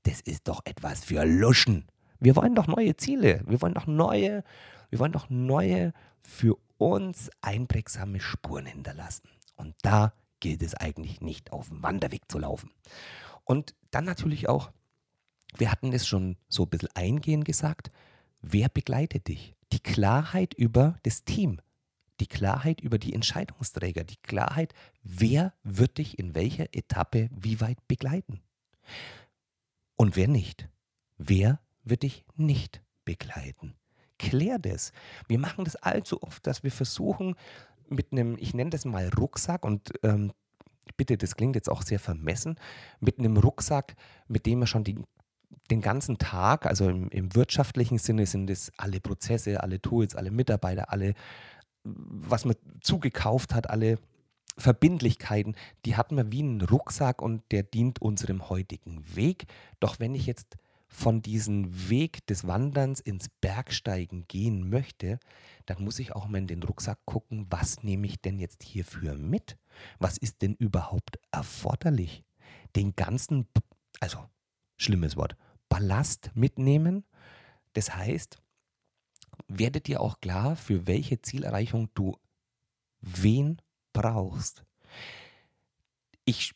das 0.04 0.22
ist 0.22 0.48
doch 0.48 0.62
etwas 0.66 1.04
für 1.04 1.26
Luschen. 1.26 1.88
Wir 2.20 2.36
wollen 2.36 2.56
doch 2.56 2.68
neue 2.68 2.96
Ziele. 2.96 3.44
Wir 3.48 3.62
wollen 3.62 3.74
doch 3.74 3.88
neue, 3.88 4.44
wir 4.90 5.00
wollen 5.00 5.12
doch 5.12 5.30
neue, 5.30 5.94
für 6.22 6.58
uns 6.78 7.30
einprägsame 7.42 8.20
Spuren 8.20 8.66
hinterlassen. 8.66 9.30
Und 9.56 9.76
da 9.82 10.14
gilt 10.40 10.62
es 10.62 10.76
eigentlich 10.76 11.22
nicht 11.22 11.52
auf 11.52 11.70
dem 11.70 11.84
Wanderweg 11.84 12.24
zu 12.30 12.40
laufen. 12.40 12.72
Und 13.44 13.76
dann 13.92 14.06
natürlich 14.06 14.48
auch, 14.48 14.72
wir 15.58 15.72
hatten 15.72 15.92
es 15.94 16.08
schon 16.08 16.38
so 16.48 16.64
ein 16.64 16.70
bisschen 16.70 16.90
eingehend 16.94 17.46
gesagt, 17.46 17.92
wer 18.42 18.70
begleitet 18.70 19.28
dich? 19.28 19.56
die 19.72 19.80
Klarheit 19.80 20.54
über 20.54 21.00
das 21.04 21.24
Team, 21.24 21.62
die 22.20 22.28
Klarheit 22.28 22.82
über 22.82 22.98
die 22.98 23.14
Entscheidungsträger, 23.14 24.04
die 24.04 24.18
Klarheit, 24.18 24.74
wer 25.04 25.54
wird 25.64 25.98
dich 25.98 26.20
in 26.20 26.36
welcher 26.36 26.74
Etappe 26.74 27.30
wie 27.32 27.62
weit 27.62 27.88
begleiten. 27.88 28.42
Und 29.96 30.16
wer 30.16 30.28
nicht? 30.28 30.70
Wer 31.18 31.60
wird 31.84 32.04
dich 32.04 32.26
nicht 32.36 32.82
begleiten? 33.06 33.76
Klär 34.20 34.60
das. 34.60 34.92
Wir 35.28 35.40
machen 35.40 35.66
das 35.66 35.76
allzu 35.76 36.22
oft, 36.22 36.46
dass 36.46 36.64
wir 36.64 36.72
versuchen, 36.72 37.36
mit 37.88 38.12
einem, 38.12 38.38
ich 38.38 38.54
nenne 38.54 38.70
das 38.70 38.86
mal 38.86 39.10
Rucksack 39.18 39.66
und 39.66 39.92
ähm, 40.04 40.32
bitte, 40.98 41.18
das 41.18 41.36
klingt 41.36 41.56
jetzt 41.56 41.70
auch 41.70 41.82
sehr 41.82 42.00
vermessen, 42.00 42.60
mit 43.00 43.18
einem 43.18 43.38
Rucksack, 43.38 43.96
mit 44.28 44.46
dem 44.46 44.60
wir 44.60 44.68
schon 44.68 44.84
die 44.84 45.00
den 45.72 45.82
ganzen 45.82 46.18
Tag, 46.18 46.66
also 46.66 46.90
im, 46.90 47.10
im 47.10 47.36
wirtschaftlichen 47.36 47.98
Sinne 47.98 48.26
sind 48.26 48.50
es 48.50 48.72
alle 48.78 49.00
Prozesse, 49.00 49.62
alle 49.62 49.82
Tools, 49.82 50.16
alle 50.16 50.32
Mitarbeiter, 50.32 50.92
alle, 50.92 51.14
was 51.84 52.46
man 52.46 52.56
zugekauft 52.82 53.54
hat, 53.54 53.70
alle 53.70 53.98
Verbindlichkeiten, 54.58 55.56
die 55.86 55.96
hat 55.96 56.12
man 56.12 56.32
wie 56.32 56.42
einen 56.42 56.62
Rucksack 56.62 57.22
und 57.22 57.44
der 57.52 57.64
dient 57.64 58.02
unserem 58.02 58.50
heutigen 58.50 59.04
Weg. 59.16 59.46
Doch 59.80 60.00
wenn 60.00 60.14
ich 60.14 60.26
jetzt 60.26 60.58
von 60.90 61.22
diesem 61.22 61.90
Weg 61.90 62.26
des 62.26 62.48
Wanderns 62.48 63.00
ins 63.00 63.30
Bergsteigen 63.42 64.28
gehen 64.28 64.70
möchte, 64.70 65.20
dann 65.68 65.84
muss 65.84 66.00
ich 66.00 66.14
auch 66.14 66.28
mal 66.28 66.40
in 66.40 66.48
den 66.48 66.64
Rucksack 66.64 67.00
gucken, 67.06 67.46
was 67.50 67.84
nehme 67.84 68.08
ich 68.08 68.20
denn 68.20 68.40
jetzt 68.40 68.64
hierfür 68.64 69.16
mit? 69.16 69.58
Was 70.00 70.18
ist 70.18 70.42
denn 70.42 70.56
überhaupt 70.56 71.20
erforderlich? 71.32 72.24
Den 72.76 72.96
ganzen, 72.96 73.48
also 74.00 74.18
schlimmes 74.78 75.16
Wort, 75.16 75.38
Ballast 75.70 76.32
mitnehmen. 76.34 77.06
Das 77.74 77.96
heißt, 77.96 78.42
werde 79.48 79.82
dir 79.82 80.02
auch 80.02 80.20
klar, 80.20 80.56
für 80.56 80.88
welche 80.88 81.22
Zielerreichung 81.22 81.90
du 81.94 82.18
wen 83.00 83.62
brauchst. 83.94 84.66
Ich, 86.26 86.54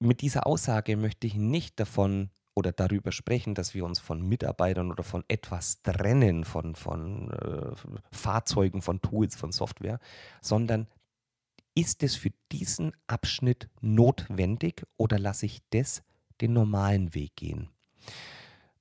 mit 0.00 0.22
dieser 0.22 0.46
Aussage 0.46 0.96
möchte 0.96 1.28
ich 1.28 1.34
nicht 1.34 1.78
davon 1.78 2.30
oder 2.56 2.72
darüber 2.72 3.12
sprechen, 3.12 3.54
dass 3.54 3.74
wir 3.74 3.84
uns 3.84 4.00
von 4.00 4.26
Mitarbeitern 4.26 4.90
oder 4.90 5.04
von 5.04 5.24
etwas 5.28 5.82
trennen, 5.82 6.44
von, 6.44 6.74
von 6.74 7.30
äh, 7.30 7.90
Fahrzeugen, 8.10 8.82
von 8.82 9.00
Tools, 9.02 9.36
von 9.36 9.52
Software, 9.52 10.00
sondern 10.40 10.88
ist 11.74 12.02
es 12.02 12.16
für 12.16 12.30
diesen 12.50 12.92
Abschnitt 13.06 13.68
notwendig 13.82 14.84
oder 14.96 15.18
lasse 15.18 15.46
ich 15.46 15.62
das 15.70 16.02
den 16.40 16.54
normalen 16.54 17.14
Weg 17.14 17.36
gehen? 17.36 17.68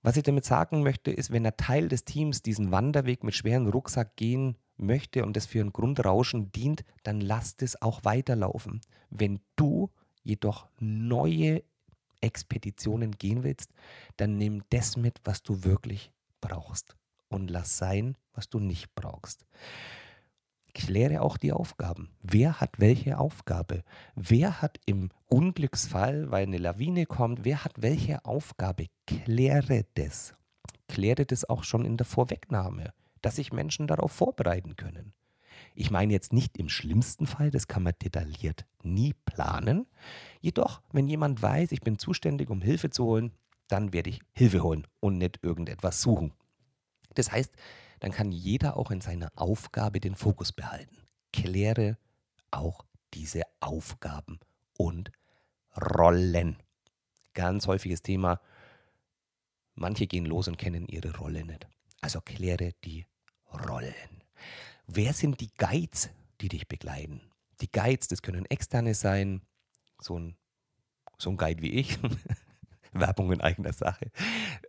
Was 0.02 0.18
ich 0.18 0.24
damit 0.24 0.46
sagen 0.46 0.82
möchte, 0.82 1.12
ist, 1.12 1.32
wenn 1.32 1.46
ein 1.46 1.58
Teil 1.58 1.90
des 1.90 2.06
Teams 2.06 2.42
diesen 2.42 2.72
Wanderweg 2.72 3.24
mit 3.24 3.36
schweren 3.36 3.68
Rucksack 3.68 4.16
gehen 4.16 4.56
möchte 4.78 5.26
und 5.26 5.36
das 5.36 5.48
für 5.48 5.60
ein 5.60 5.74
Grundrauschen 5.74 6.52
dient, 6.52 6.86
dann 7.04 7.20
lasst 7.20 7.62
es 7.62 7.82
auch 7.82 8.06
weiterlaufen. 8.06 8.82
Wenn 9.10 9.42
du 9.58 9.90
jedoch 10.24 10.68
neue 10.80 11.64
Expeditionen 12.26 13.12
gehen 13.12 13.44
willst, 13.44 13.72
dann 14.18 14.38
nimm 14.38 14.64
das 14.70 14.98
mit, 14.98 15.22
was 15.24 15.44
du 15.44 15.64
wirklich 15.64 16.12
brauchst 16.42 16.96
und 17.30 17.50
lass 17.50 17.78
sein, 17.78 18.18
was 18.34 18.50
du 18.50 18.60
nicht 18.60 18.94
brauchst. 18.96 19.46
Kläre 20.74 21.22
auch 21.22 21.38
die 21.38 21.54
Aufgaben. 21.54 22.10
Wer 22.22 22.60
hat 22.60 22.80
welche 22.80 23.18
Aufgabe? 23.18 23.84
Wer 24.16 24.62
hat 24.62 24.78
im 24.86 25.10
Unglücksfall, 25.28 26.32
weil 26.32 26.44
eine 26.44 26.58
Lawine 26.58 27.06
kommt, 27.06 27.46
wer 27.46 27.64
hat 27.64 27.82
welche 27.82 28.26
Aufgabe? 28.26 28.88
Kläre 29.08 29.86
das. 29.94 30.34
Kläre 30.90 31.26
das 31.26 31.48
auch 31.50 31.64
schon 31.64 31.86
in 31.86 31.96
der 31.96 32.06
Vorwegnahme, 32.06 32.94
dass 33.22 33.38
sich 33.38 33.54
Menschen 33.54 33.88
darauf 33.88 34.12
vorbereiten 34.12 34.76
können. 34.76 35.14
Ich 35.74 35.92
meine 35.92 36.14
jetzt 36.14 36.34
nicht 36.34 36.58
im 36.58 36.70
schlimmsten 36.70 37.28
Fall, 37.28 37.52
das 37.52 37.68
kann 37.68 37.84
man 37.84 37.94
detailliert 38.02 38.66
nie 38.84 39.14
planen. 39.26 39.88
Jedoch, 40.42 40.82
wenn 40.92 41.08
jemand 41.08 41.42
weiß, 41.42 41.72
ich 41.72 41.82
bin 41.82 41.98
zuständig, 41.98 42.50
um 42.50 42.62
Hilfe 42.62 42.90
zu 42.90 43.06
holen, 43.06 43.32
dann 43.68 43.94
werde 43.94 44.12
ich 44.12 44.22
Hilfe 44.32 44.62
holen 44.62 44.88
und 45.00 45.18
nicht 45.18 45.40
irgendetwas 45.44 46.02
suchen. 46.02 46.34
Das 47.16 47.32
heißt, 47.32 47.54
dann 48.00 48.12
kann 48.12 48.32
jeder 48.32 48.78
auch 48.78 48.92
in 48.92 49.02
seiner 49.02 49.32
Aufgabe 49.36 50.00
den 50.00 50.16
Fokus 50.16 50.52
behalten. 50.52 50.98
Kläre 51.34 51.98
auch 52.52 52.86
diese 53.14 53.42
Aufgaben 53.60 54.40
und 54.78 55.12
Rollen. 55.76 56.58
Ganz 57.34 57.68
häufiges 57.68 58.02
Thema. 58.02 58.40
Manche 59.74 60.08
gehen 60.08 60.26
los 60.26 60.48
und 60.48 60.58
kennen 60.58 60.88
ihre 60.88 61.18
Rolle 61.18 61.44
nicht. 61.44 61.68
Also 62.02 62.22
kläre 62.22 62.72
die 62.84 63.06
Rollen. 63.52 64.24
Wer 64.88 65.14
sind 65.14 65.42
die 65.42 65.50
Guides, 65.58 66.10
die 66.42 66.50
dich 66.50 66.68
begleiten? 66.68 67.22
Die 67.62 67.72
Guides, 67.72 68.08
das 68.08 68.22
können 68.22 68.46
externe 68.46 68.94
sein, 68.94 69.42
so 70.00 70.20
ein, 70.20 70.36
so 71.18 71.32
ein 71.32 71.38
Guide 71.38 71.62
wie 71.62 71.72
ich, 71.72 71.98
Werbung 72.94 73.32
in 73.32 73.42
eigener 73.42 73.74
Sache. 73.74 74.12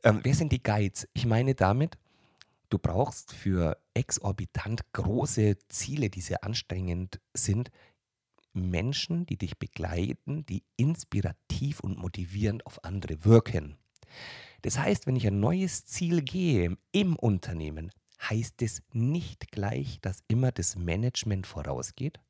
Ähm, 0.03 0.21
wer 0.23 0.35
sind 0.35 0.53
die 0.53 0.63
Guides? 0.63 1.09
Ich 1.13 1.27
meine 1.27 1.55
damit, 1.55 1.99
du 2.71 2.79
brauchst 2.79 3.33
für 3.33 3.79
exorbitant 3.95 4.93
große 4.93 5.59
Ziele, 5.69 6.09
die 6.09 6.21
sehr 6.21 6.45
anstrengend 6.45 7.21
sind, 7.35 7.71
Menschen, 8.55 9.27
die 9.27 9.37
dich 9.37 9.59
begleiten, 9.59 10.47
die 10.47 10.63
inspirativ 10.77 11.81
und 11.81 11.99
motivierend 11.99 12.65
auf 12.67 12.83
andere 12.85 13.25
wirken. 13.25 13.77
Das 14.63 14.79
heißt, 14.79 15.07
wenn 15.07 15.17
ich 15.17 15.27
ein 15.27 15.41
neues 15.41 15.85
Ziel 15.85 16.23
gehe 16.23 16.79
im 16.93 17.17
Unternehmen, 17.17 17.93
heißt 18.21 18.63
es 18.63 18.83
nicht 18.93 19.51
gleich, 19.51 19.99
dass 20.01 20.23
immer 20.29 20.53
das 20.53 20.77
Management 20.77 21.47
vorausgeht, 21.47 22.21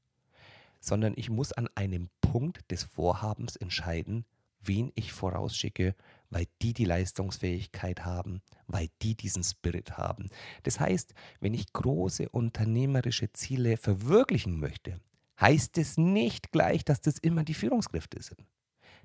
sondern 0.81 1.15
ich 1.17 1.31
muss 1.31 1.53
an 1.53 1.69
einem 1.75 2.09
Punkt 2.21 2.71
des 2.71 2.85
Vorhabens 2.85 3.57
entscheiden, 3.57 4.25
wen 4.61 4.93
ich 4.95 5.13
vorausschicke, 5.13 5.95
weil 6.31 6.47
die 6.63 6.73
die 6.73 6.85
Leistungsfähigkeit 6.85 8.05
haben, 8.05 8.43
weil 8.67 8.89
die 9.03 9.15
diesen 9.15 9.45
Spirit 9.45 9.97
haben. 9.97 10.29
Das 10.65 10.81
heißt, 10.81 11.15
wenn 11.41 11.55
ich 11.55 11.73
große 11.73 12.29
unternehmerische 12.29 13.33
Ziele 13.33 13.77
verwirklichen 13.77 14.59
möchte, 14.59 15.01
heißt 15.41 15.79
es 15.79 15.97
nicht 15.97 16.53
gleich, 16.53 16.85
dass 16.85 17.01
das 17.01 17.19
immer 17.19 17.45
die 17.45 17.55
Führungskräfte 17.55 18.23
sind. 18.23 18.45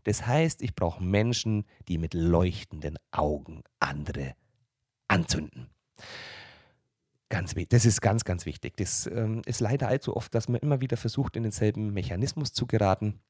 Das 0.03 0.25
heißt, 0.25 0.61
ich 0.61 0.75
brauche 0.75 1.03
Menschen, 1.03 1.65
die 1.87 1.97
mit 1.97 2.13
leuchtenden 2.13 2.97
Augen 3.11 3.63
andere 3.79 4.35
anzünden. 5.07 5.69
Ganz, 7.31 7.55
das 7.69 7.85
ist 7.85 8.01
ganz, 8.01 8.25
ganz 8.25 8.45
wichtig. 8.45 8.75
Das 8.75 9.07
ähm, 9.07 9.41
ist 9.45 9.61
leider 9.61 9.87
allzu 9.87 10.17
oft, 10.17 10.35
dass 10.35 10.49
man 10.49 10.59
immer 10.59 10.81
wieder 10.81 10.97
versucht, 10.97 11.37
in 11.37 11.43
denselben 11.43 11.93
Mechanismus 11.93 12.51
zu 12.51 12.67
geraten. 12.67 13.21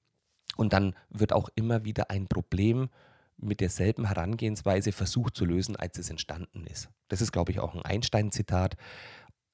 Und 0.57 0.73
dann 0.73 0.95
wird 1.09 1.33
auch 1.33 1.49
immer 1.53 1.85
wieder 1.85 2.09
ein 2.09 2.27
Problem 2.27 2.89
mit 3.37 3.59
derselben 3.59 4.07
Herangehensweise 4.07 4.91
versucht 4.91 5.37
zu 5.37 5.45
lösen, 5.45 5.75
als 5.75 5.99
es 5.99 6.09
entstanden 6.09 6.65
ist. 6.65 6.89
Das 7.09 7.21
ist, 7.21 7.31
glaube 7.31 7.51
ich, 7.51 7.59
auch 7.59 7.75
ein 7.75 7.83
Einstein-Zitat. 7.83 8.75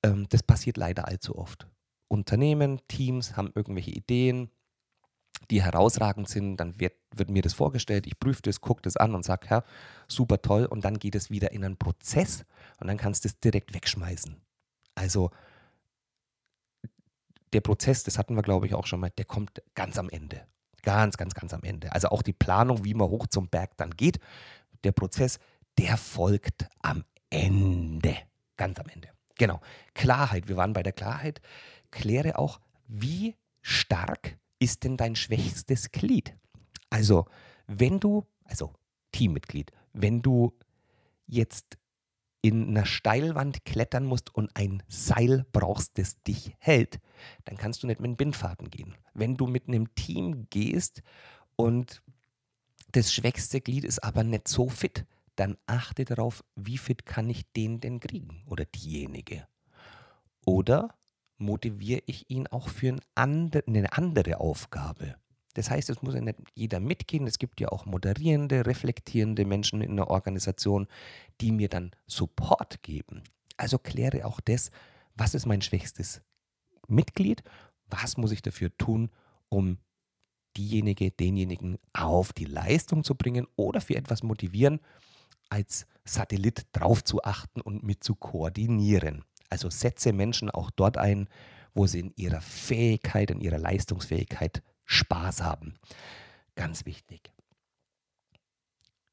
Ähm, 0.01 0.27
das 0.29 0.43
passiert 0.43 0.77
leider 0.77 1.09
allzu 1.09 1.37
oft. 1.37 1.67
Unternehmen, 2.07 2.79
Teams 2.87 3.35
haben 3.35 3.51
irgendwelche 3.53 3.91
Ideen, 3.91 4.49
die 5.51 5.61
herausragend 5.61 6.29
sind, 6.29 6.55
dann 6.55 6.79
wird, 6.79 6.93
wird 7.13 7.29
mir 7.29 7.41
das 7.41 7.53
vorgestellt, 7.53 8.07
ich 8.07 8.17
prüfe 8.17 8.41
das, 8.43 8.61
gucke 8.61 8.81
das 8.81 8.95
an 8.95 9.13
und 9.13 9.23
sage, 9.23 9.47
ja, 9.49 9.63
super 10.07 10.41
toll 10.41 10.65
und 10.65 10.85
dann 10.85 10.99
geht 10.99 11.15
es 11.15 11.29
wieder 11.29 11.51
in 11.51 11.65
einen 11.65 11.77
Prozess 11.77 12.45
und 12.77 12.87
dann 12.87 12.97
kannst 12.97 13.23
du 13.23 13.29
es 13.29 13.39
direkt 13.39 13.73
wegschmeißen. 13.73 14.35
Also 14.95 15.31
der 17.53 17.61
Prozess, 17.61 18.03
das 18.03 18.17
hatten 18.17 18.35
wir 18.35 18.43
glaube 18.43 18.67
ich 18.67 18.73
auch 18.73 18.87
schon 18.87 18.99
mal, 18.99 19.11
der 19.11 19.25
kommt 19.25 19.61
ganz 19.75 19.97
am 19.97 20.09
Ende. 20.09 20.45
Ganz, 20.83 21.17
ganz, 21.17 21.33
ganz 21.33 21.53
am 21.53 21.63
Ende. 21.63 21.91
Also 21.91 22.09
auch 22.09 22.21
die 22.21 22.33
Planung, 22.33 22.85
wie 22.85 22.93
man 22.93 23.09
hoch 23.09 23.27
zum 23.27 23.49
Berg 23.49 23.75
dann 23.77 23.91
geht, 23.91 24.19
der 24.83 24.91
Prozess, 24.91 25.39
der 25.77 25.97
folgt 25.97 26.67
am 26.81 27.03
Ende. 27.29 28.15
Ganz 28.55 28.79
am 28.79 28.87
Ende. 28.87 29.09
Genau. 29.37 29.59
Klarheit. 29.93 30.47
Wir 30.47 30.55
waren 30.55 30.73
bei 30.73 30.83
der 30.83 30.93
Klarheit. 30.93 31.41
Kläre 31.91 32.39
auch, 32.39 32.59
wie 32.87 33.35
stark 33.61 34.37
ist 34.59 34.83
denn 34.83 34.97
dein 34.97 35.15
schwächstes 35.15 35.91
Glied? 35.91 36.35
Also, 36.89 37.25
wenn 37.67 37.99
du, 37.99 38.25
also 38.45 38.73
Teammitglied, 39.11 39.71
wenn 39.93 40.21
du 40.21 40.53
jetzt 41.25 41.77
in 42.47 42.69
einer 42.69 42.85
Steilwand 42.85 43.65
klettern 43.65 44.05
musst 44.05 44.33
und 44.33 44.49
ein 44.55 44.83
Seil 44.87 45.45
brauchst, 45.51 45.97
das 45.97 46.21
dich 46.23 46.55
hält, 46.59 46.99
dann 47.45 47.57
kannst 47.57 47.83
du 47.83 47.87
nicht 47.87 47.99
mit 47.99 48.17
Bindfaden 48.17 48.69
gehen. 48.69 48.95
Wenn 49.13 49.35
du 49.35 49.47
mit 49.47 49.67
einem 49.67 49.93
Team 49.95 50.47
gehst 50.49 51.01
und 51.55 52.01
das 52.91 53.13
schwächste 53.13 53.61
Glied 53.61 53.83
ist 53.83 54.03
aber 54.03 54.23
nicht 54.23 54.47
so 54.47 54.69
fit, 54.69 55.05
dann 55.35 55.57
achte 55.65 56.05
darauf, 56.05 56.43
wie 56.55 56.77
fit 56.77 57.05
kann 57.05 57.29
ich 57.29 57.51
den 57.51 57.79
denn 57.79 57.99
kriegen 57.99 58.43
oder 58.47 58.65
diejenige. 58.65 59.47
Oder 60.45 60.95
motiviere 61.37 62.01
ich 62.05 62.29
ihn 62.29 62.47
auch 62.47 62.69
für 62.69 62.95
eine 63.15 63.93
andere 63.93 64.39
Aufgabe. 64.39 65.15
Das 65.57 65.71
heißt, 65.71 65.89
es 65.89 66.03
muss 66.03 66.13
ja 66.13 66.21
nicht 66.21 66.37
jeder 66.53 66.79
mitgehen. 66.79 67.25
Es 67.25 67.39
gibt 67.39 67.59
ja 67.59 67.69
auch 67.69 67.87
moderierende, 67.87 68.67
reflektierende 68.67 69.43
Menschen 69.43 69.81
in 69.81 69.95
der 69.95 70.11
Organisation, 70.11 70.85
die 71.41 71.51
mir 71.51 71.67
dann 71.67 71.89
Support 72.05 72.83
geben. 72.83 73.23
Also 73.57 73.79
kläre 73.79 74.27
auch 74.27 74.39
das, 74.39 74.69
was 75.15 75.33
ist 75.33 75.47
mein 75.47 75.63
schwächstes 75.63 76.21
Mitglied, 76.87 77.41
was 77.87 78.17
muss 78.17 78.31
ich 78.33 78.43
dafür 78.43 78.69
tun, 78.77 79.09
um 79.49 79.79
diejenige, 80.55 81.09
denjenigen 81.09 81.79
auf 81.91 82.33
die 82.33 82.45
Leistung 82.45 83.03
zu 83.03 83.15
bringen 83.15 83.47
oder 83.55 83.81
für 83.81 83.95
etwas 83.95 84.21
motivieren, 84.21 84.79
als 85.49 85.87
Satellit 86.05 86.67
drauf 86.71 87.03
zu 87.03 87.23
achten 87.23 87.61
und 87.61 87.81
mit 87.81 88.03
zu 88.03 88.13
koordinieren. 88.13 89.23
Also 89.49 89.71
setze 89.71 90.13
Menschen 90.13 90.51
auch 90.51 90.69
dort 90.69 90.97
ein, 90.97 91.27
wo 91.73 91.87
sie 91.87 92.01
in 92.01 92.13
ihrer 92.15 92.41
Fähigkeit, 92.41 93.31
in 93.31 93.41
ihrer 93.41 93.57
Leistungsfähigkeit 93.57 94.61
Spaß 94.87 95.43
haben. 95.43 95.75
Ganz 96.55 96.85
wichtig. 96.85 97.31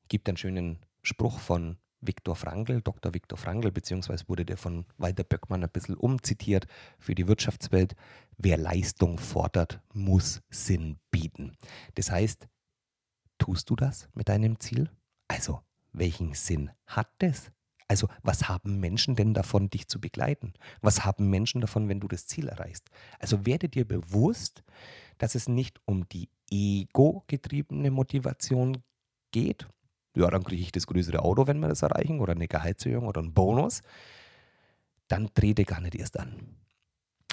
Gibt 0.08 0.28
einen 0.28 0.38
schönen 0.38 0.78
Spruch 1.02 1.38
von 1.38 1.76
Viktor 2.00 2.36
Frankl, 2.36 2.80
Dr. 2.80 3.14
Viktor 3.14 3.38
Frankl, 3.38 3.70
beziehungsweise 3.70 4.28
wurde 4.28 4.44
der 4.44 4.56
von 4.56 4.86
Walter 4.98 5.24
Böckmann 5.24 5.62
ein 5.62 5.70
bisschen 5.70 5.96
umzitiert 5.96 6.66
für 6.98 7.14
die 7.14 7.26
Wirtschaftswelt. 7.26 7.94
Wer 8.36 8.56
Leistung 8.56 9.18
fordert, 9.18 9.80
muss 9.92 10.42
Sinn 10.50 10.98
bieten. 11.10 11.56
Das 11.94 12.10
heißt, 12.10 12.48
tust 13.38 13.68
du 13.70 13.76
das 13.76 14.08
mit 14.14 14.28
deinem 14.28 14.60
Ziel? 14.60 14.90
Also, 15.28 15.60
welchen 15.92 16.34
Sinn 16.34 16.70
hat 16.86 17.10
es? 17.20 17.50
Also, 17.88 18.08
was 18.22 18.48
haben 18.48 18.80
Menschen 18.80 19.16
denn 19.16 19.34
davon, 19.34 19.70
dich 19.70 19.88
zu 19.88 20.00
begleiten? 20.00 20.54
Was 20.80 21.04
haben 21.04 21.28
Menschen 21.30 21.60
davon, 21.60 21.88
wenn 21.88 22.00
du 22.00 22.08
das 22.08 22.26
Ziel 22.26 22.48
erreichst? 22.48 22.90
Also, 23.18 23.46
werde 23.46 23.68
dir 23.68 23.86
bewusst, 23.86 24.62
dass 25.18 25.34
es 25.34 25.48
nicht 25.48 25.80
um 25.84 26.08
die 26.08 26.28
ego-getriebene 26.50 27.90
Motivation 27.90 28.82
geht. 29.30 29.66
Ja, 30.16 30.30
dann 30.30 30.44
kriege 30.44 30.62
ich 30.62 30.72
das 30.72 30.86
größere 30.86 31.20
Auto, 31.20 31.46
wenn 31.46 31.58
wir 31.58 31.68
das 31.68 31.82
erreichen, 31.82 32.20
oder 32.20 32.32
eine 32.32 32.48
Gehaltserhöhung 32.48 33.06
oder 33.06 33.20
einen 33.20 33.34
Bonus. 33.34 33.82
Dann 35.08 35.32
trete 35.34 35.64
gar 35.64 35.80
nicht 35.80 35.96
erst 35.96 36.18
an. 36.18 36.56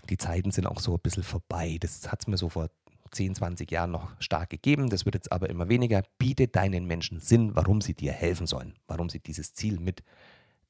Die 0.10 0.18
Zeiten 0.18 0.52
sind 0.52 0.66
auch 0.66 0.80
so 0.80 0.96
ein 0.96 1.00
bisschen 1.02 1.24
vorbei. 1.24 1.78
Das 1.80 2.12
hat 2.12 2.22
es 2.22 2.28
mir 2.28 2.38
so 2.38 2.50
vor 2.50 2.70
10, 3.12 3.36
20 3.36 3.70
Jahren 3.72 3.92
noch 3.92 4.10
stark 4.20 4.50
gegeben. 4.50 4.90
Das 4.90 5.06
wird 5.06 5.16
jetzt 5.16 5.32
aber 5.32 5.50
immer 5.50 5.70
weniger. 5.70 6.04
Biete 6.18 6.48
deinen 6.48 6.86
Menschen 6.86 7.20
Sinn, 7.20 7.56
warum 7.56 7.82
sie 7.82 7.94
dir 7.94 8.12
helfen 8.12 8.48
sollen, 8.48 8.74
warum 8.88 9.10
sie 9.10 9.20
dieses 9.20 9.54
Ziel 9.54 9.80
mit 9.80 10.04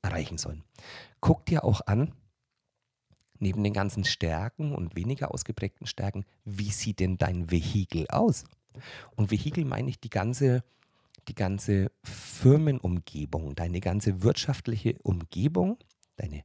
erreichen 0.01 0.37
sollen. 0.37 0.63
Guck 1.21 1.45
dir 1.45 1.63
auch 1.63 1.81
an, 1.85 2.13
neben 3.41 3.63
den 3.63 3.73
ganzen 3.73 4.03
Stärken 4.03 4.73
und 4.73 4.95
weniger 4.95 5.33
ausgeprägten 5.33 5.87
Stärken, 5.87 6.25
wie 6.45 6.71
sieht 6.71 6.99
denn 6.99 7.17
dein 7.17 7.51
Vehikel 7.51 8.07
aus? 8.07 8.45
Und 9.15 9.31
Vehikel 9.31 9.65
meine 9.65 9.89
ich 9.89 9.99
die 9.99 10.09
ganze, 10.09 10.63
die 11.27 11.35
ganze 11.35 11.91
Firmenumgebung, 12.03 13.55
deine 13.55 13.81
ganze 13.81 14.21
wirtschaftliche 14.23 14.95
Umgebung, 15.03 15.77
deine, 16.15 16.43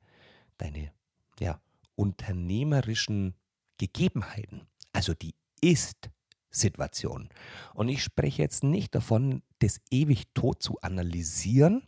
deine 0.59 0.91
ja, 1.39 1.61
unternehmerischen 1.95 3.35
Gegebenheiten, 3.79 4.63
also 4.93 5.15
die 5.15 5.35
Ist-Situation. 5.61 7.29
Und 7.75 7.89
ich 7.89 8.03
spreche 8.03 8.43
jetzt 8.43 8.65
nicht 8.65 8.95
davon, 8.95 9.43
das 9.59 9.81
ewig 9.91 10.25
tot 10.35 10.63
zu 10.63 10.81
analysieren, 10.81 11.83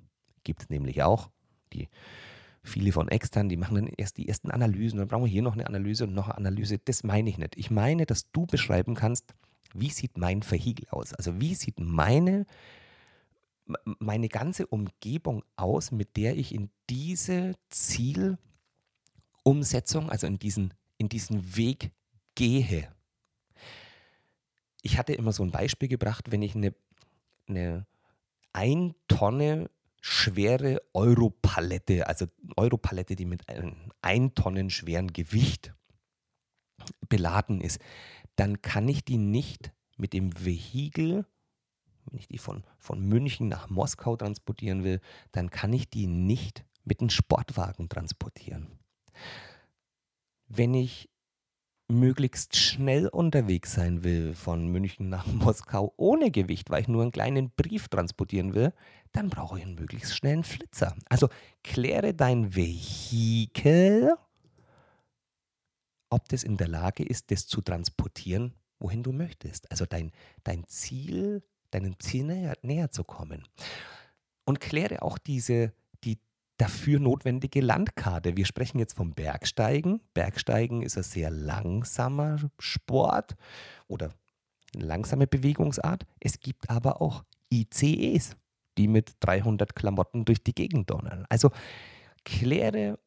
gibt 0.44 0.62
es 0.62 0.70
nämlich 0.70 1.02
auch, 1.02 1.30
die 1.72 1.88
viele 2.68 2.92
von 2.92 3.08
extern, 3.08 3.48
die 3.48 3.56
machen 3.56 3.74
dann 3.74 3.86
erst 3.86 4.16
die 4.16 4.28
ersten 4.28 4.50
Analysen, 4.50 4.98
dann 4.98 5.08
brauchen 5.08 5.24
wir 5.24 5.30
hier 5.30 5.42
noch 5.42 5.54
eine 5.54 5.66
Analyse 5.66 6.04
und 6.04 6.14
noch 6.14 6.28
eine 6.28 6.36
Analyse. 6.36 6.78
Das 6.78 7.02
meine 7.02 7.28
ich 7.28 7.38
nicht. 7.38 7.56
Ich 7.56 7.70
meine, 7.70 8.06
dass 8.06 8.30
du 8.30 8.46
beschreiben 8.46 8.94
kannst, 8.94 9.34
wie 9.74 9.90
sieht 9.90 10.16
mein 10.16 10.48
Vehikel 10.48 10.86
aus? 10.90 11.14
Also 11.14 11.40
wie 11.40 11.54
sieht 11.54 11.80
meine, 11.80 12.46
meine 13.98 14.28
ganze 14.28 14.66
Umgebung 14.66 15.44
aus, 15.56 15.90
mit 15.90 16.16
der 16.16 16.36
ich 16.36 16.54
in 16.54 16.70
diese 16.88 17.54
Zielumsetzung, 17.70 20.10
also 20.10 20.26
in 20.26 20.38
diesen, 20.38 20.74
in 20.96 21.08
diesen 21.08 21.56
Weg 21.56 21.90
gehe. 22.34 22.88
Ich 24.82 24.96
hatte 24.96 25.12
immer 25.12 25.32
so 25.32 25.42
ein 25.42 25.50
Beispiel 25.50 25.88
gebracht, 25.88 26.30
wenn 26.30 26.42
ich 26.42 26.54
eine, 26.54 26.72
eine 27.48 27.84
ein 28.52 28.94
Tonne 29.06 29.70
schwere 30.08 30.82
Europalette, 30.94 32.06
also 32.06 32.26
Europalette, 32.56 33.14
die 33.14 33.26
mit 33.26 33.48
einem 33.48 33.92
ein 34.00 34.34
Tonnen 34.34 34.70
schweren 34.70 35.12
Gewicht 35.12 35.74
beladen 37.08 37.60
ist, 37.60 37.78
dann 38.36 38.62
kann 38.62 38.88
ich 38.88 39.04
die 39.04 39.18
nicht 39.18 39.72
mit 39.96 40.12
dem 40.14 40.32
Vehikel, 40.44 41.26
wenn 42.06 42.18
ich 42.18 42.28
die 42.28 42.38
von, 42.38 42.64
von 42.78 43.00
München 43.00 43.48
nach 43.48 43.68
Moskau 43.68 44.16
transportieren 44.16 44.82
will, 44.82 45.00
dann 45.32 45.50
kann 45.50 45.72
ich 45.72 45.90
die 45.90 46.06
nicht 46.06 46.64
mit 46.84 47.00
einem 47.00 47.10
Sportwagen 47.10 47.88
transportieren. 47.88 48.78
Wenn 50.46 50.72
ich 50.72 51.10
möglichst 51.88 52.54
schnell 52.56 53.08
unterwegs 53.08 53.72
sein 53.72 54.04
will 54.04 54.34
von 54.34 54.68
München 54.68 55.08
nach 55.08 55.26
Moskau 55.32 55.94
ohne 55.96 56.30
Gewicht, 56.30 56.70
weil 56.70 56.82
ich 56.82 56.88
nur 56.88 57.02
einen 57.02 57.12
kleinen 57.12 57.50
Brief 57.50 57.88
transportieren 57.88 58.54
will, 58.54 58.72
dann 59.12 59.30
brauche 59.30 59.58
ich 59.58 59.64
einen 59.64 59.74
möglichst 59.74 60.14
schnellen 60.14 60.44
Flitzer. 60.44 60.94
Also 61.08 61.28
kläre 61.64 62.14
dein 62.14 62.54
Vehikel, 62.54 64.14
ob 66.10 66.28
das 66.28 66.44
in 66.44 66.56
der 66.56 66.68
Lage 66.68 67.04
ist, 67.04 67.30
das 67.30 67.46
zu 67.46 67.62
transportieren, 67.62 68.54
wohin 68.78 69.02
du 69.02 69.12
möchtest. 69.12 69.70
Also 69.70 69.86
dein, 69.86 70.12
dein 70.44 70.66
Ziel, 70.66 71.42
deinem 71.70 71.98
Ziel 71.98 72.24
näher, 72.24 72.54
näher 72.62 72.90
zu 72.90 73.04
kommen. 73.04 73.44
Und 74.44 74.60
kläre 74.60 75.02
auch 75.02 75.18
diese, 75.18 75.72
die 75.87 75.87
dafür 76.58 77.00
notwendige 77.00 77.60
Landkarte. 77.60 78.36
Wir 78.36 78.44
sprechen 78.44 78.78
jetzt 78.78 78.94
vom 78.94 79.14
Bergsteigen. 79.14 80.00
Bergsteigen 80.12 80.82
ist 80.82 80.96
ein 80.98 81.04
sehr 81.04 81.30
langsamer 81.30 82.38
Sport 82.58 83.36
oder 83.86 84.10
eine 84.74 84.84
langsame 84.84 85.26
Bewegungsart. 85.26 86.04
Es 86.20 86.40
gibt 86.40 86.68
aber 86.68 87.00
auch 87.00 87.24
ICEs, 87.50 88.36
die 88.76 88.88
mit 88.88 89.14
300 89.20 89.74
Klamotten 89.74 90.24
durch 90.24 90.42
die 90.42 90.54
Gegend 90.54 90.90
donnern. 90.90 91.24
Also 91.28 91.50
kläre, 92.24 92.98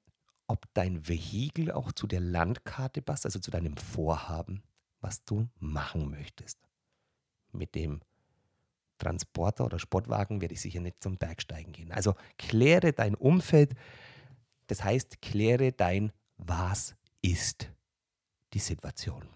ob 0.48 0.66
dein 0.74 1.08
Vehikel 1.08 1.72
auch 1.72 1.92
zu 1.92 2.08
der 2.08 2.22
Landkarte 2.22 3.02
passt, 3.02 3.26
also 3.26 3.40
zu 3.40 3.52
deinem 3.52 3.78
Vorhaben, 3.78 4.64
was 5.02 5.24
du 5.26 5.48
machen 5.60 6.10
möchtest. 6.10 6.58
Mit 7.52 7.76
dem 7.76 8.02
Transporter 9.02 9.66
oder 9.66 9.80
Sportwagen 9.80 10.42
werde 10.42 10.54
ich 10.54 10.62
sicher 10.62 10.80
nicht 10.80 11.02
zum 11.02 11.18
Bergsteigen 11.18 11.74
gehen. 11.74 11.92
Also 11.92 12.14
kläre 12.38 12.94
dein 12.94 13.16
Umfeld, 13.16 13.74
das 14.68 14.84
heißt, 14.84 15.22
kläre 15.22 15.72
dein 15.72 16.12
Was 16.38 16.96
ist 17.22 17.72
die 18.54 18.60
Situation. 18.60 19.28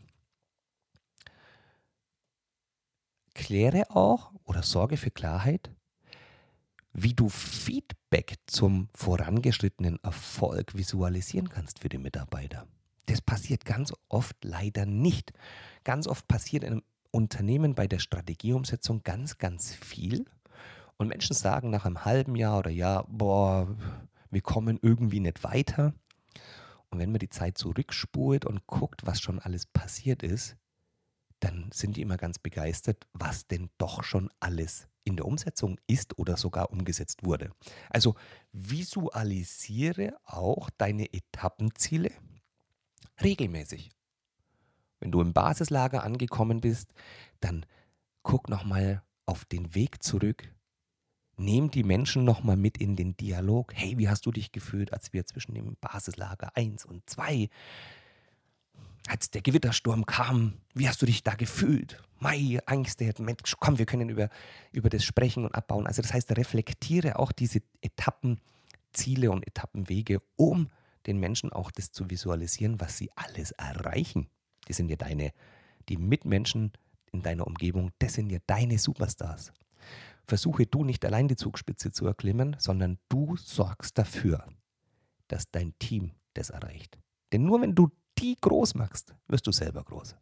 Kläre 3.33 3.89
auch 3.89 4.31
oder 4.45 4.61
sorge 4.63 4.97
für 4.97 5.11
Klarheit, 5.11 5.71
wie 6.93 7.13
du 7.13 7.27
Feedback 7.27 8.35
zum 8.45 8.89
vorangeschrittenen 8.93 9.99
Erfolg 10.03 10.75
visualisieren 10.75 11.49
kannst 11.49 11.79
für 11.79 11.89
die 11.89 11.97
Mitarbeiter. 11.97 12.67
Das 13.07 13.21
passiert 13.21 13.65
ganz 13.65 13.93
oft 14.09 14.37
leider 14.43 14.85
nicht. 14.85 15.33
Ganz 15.83 16.07
oft 16.07 16.27
passiert 16.27 16.63
in 16.63 16.73
einem 16.73 16.83
Unternehmen 17.15 17.75
bei 17.75 17.87
der 17.87 17.99
Strategieumsetzung 17.99 19.01
ganz, 19.03 19.37
ganz 19.37 19.73
viel. 19.73 20.25
Und 20.97 21.07
Menschen 21.07 21.33
sagen 21.33 21.69
nach 21.69 21.85
einem 21.85 22.03
halben 22.03 22.35
Jahr 22.35 22.59
oder 22.59 22.69
Jahr, 22.69 23.05
boah, 23.07 23.73
wir 24.29 24.41
kommen 24.41 24.77
irgendwie 24.81 25.21
nicht 25.21 25.43
weiter. 25.45 25.93
Und 26.89 26.99
wenn 26.99 27.11
man 27.11 27.19
die 27.19 27.29
Zeit 27.29 27.57
zurückspult 27.57 28.45
und 28.45 28.67
guckt, 28.67 29.05
was 29.05 29.21
schon 29.21 29.39
alles 29.39 29.65
passiert 29.65 30.23
ist, 30.23 30.57
dann 31.39 31.69
sind 31.71 31.95
die 31.95 32.01
immer 32.01 32.17
ganz 32.17 32.37
begeistert, 32.37 33.07
was 33.13 33.47
denn 33.47 33.69
doch 33.77 34.03
schon 34.03 34.29
alles 34.41 34.89
in 35.05 35.15
der 35.15 35.25
Umsetzung 35.25 35.79
ist 35.87 36.17
oder 36.19 36.35
sogar 36.35 36.69
umgesetzt 36.69 37.23
wurde. 37.23 37.51
Also 37.89 38.15
visualisiere 38.51 40.17
auch 40.25 40.69
deine 40.69 41.13
Etappenziele 41.13 42.11
regelmäßig. 43.21 43.91
Wenn 44.99 45.11
du 45.11 45.21
im 45.21 45.33
Basislager 45.33 46.03
angekommen 46.03 46.61
bist, 46.61 46.93
dann 47.39 47.65
guck 48.23 48.49
nochmal 48.49 49.03
auf 49.25 49.45
den 49.45 49.75
Weg 49.75 50.03
zurück. 50.03 50.51
Nehm 51.37 51.69
die 51.69 51.83
Menschen 51.83 52.23
nochmal 52.23 52.55
mit 52.55 52.77
in 52.77 52.95
den 52.95 53.17
Dialog. 53.17 53.73
Hey, 53.75 53.97
wie 53.97 54.07
hast 54.07 54.25
du 54.25 54.31
dich 54.31 54.51
gefühlt, 54.51 54.93
als 54.93 55.11
wir 55.11 55.25
zwischen 55.25 55.53
dem 55.53 55.75
Basislager 55.81 56.55
1 56.55 56.85
und 56.85 57.09
2, 57.09 57.49
als 59.07 59.29
der 59.29 59.41
Gewittersturm 59.41 60.05
kam, 60.05 60.53
wie 60.73 60.87
hast 60.87 61.01
du 61.01 61.05
dich 61.05 61.23
da 61.23 61.35
gefühlt? 61.35 62.01
Mai, 62.19 62.59
Angst, 62.65 63.01
der 63.01 63.13
Mensch, 63.19 63.55
komm, 63.59 63.77
wir 63.77 63.85
können 63.85 64.09
über, 64.09 64.29
über 64.71 64.89
das 64.89 65.03
sprechen 65.03 65.45
und 65.45 65.53
abbauen. 65.53 65.85
Also 65.85 66.01
das 66.01 66.13
heißt, 66.13 66.35
reflektiere 66.37 67.19
auch 67.19 67.31
diese 67.31 67.61
Etappenziele 67.81 69.29
und 69.29 69.45
Etappenwege, 69.45 70.21
um 70.37 70.69
den 71.05 71.19
Menschen 71.19 71.51
auch 71.51 71.69
das 71.69 71.91
zu 71.91 72.09
visualisieren, 72.09 72.79
was 72.79 72.97
sie 72.97 73.11
alles 73.15 73.51
erreichen. 73.51 74.29
Die 74.67 74.73
sind 74.73 74.89
ja 74.89 74.95
deine, 74.95 75.31
die 75.89 75.97
Mitmenschen 75.97 76.71
in 77.11 77.21
deiner 77.21 77.47
Umgebung, 77.47 77.91
das 77.99 78.13
sind 78.13 78.31
ja 78.31 78.39
deine 78.47 78.77
Superstars. 78.77 79.53
Versuche 80.27 80.65
du 80.65 80.83
nicht 80.83 81.05
allein 81.05 81.27
die 81.27 81.35
Zugspitze 81.35 81.91
zu 81.91 82.07
erklimmen, 82.07 82.55
sondern 82.59 82.97
du 83.09 83.35
sorgst 83.37 83.97
dafür, 83.97 84.45
dass 85.27 85.49
dein 85.51 85.77
Team 85.79 86.11
das 86.33 86.49
erreicht. 86.49 86.97
Denn 87.31 87.43
nur 87.43 87.61
wenn 87.61 87.75
du 87.75 87.89
die 88.17 88.35
groß 88.39 88.75
machst, 88.75 89.13
wirst 89.27 89.45
du 89.47 89.51
selber 89.51 89.83
groß. 89.83 90.15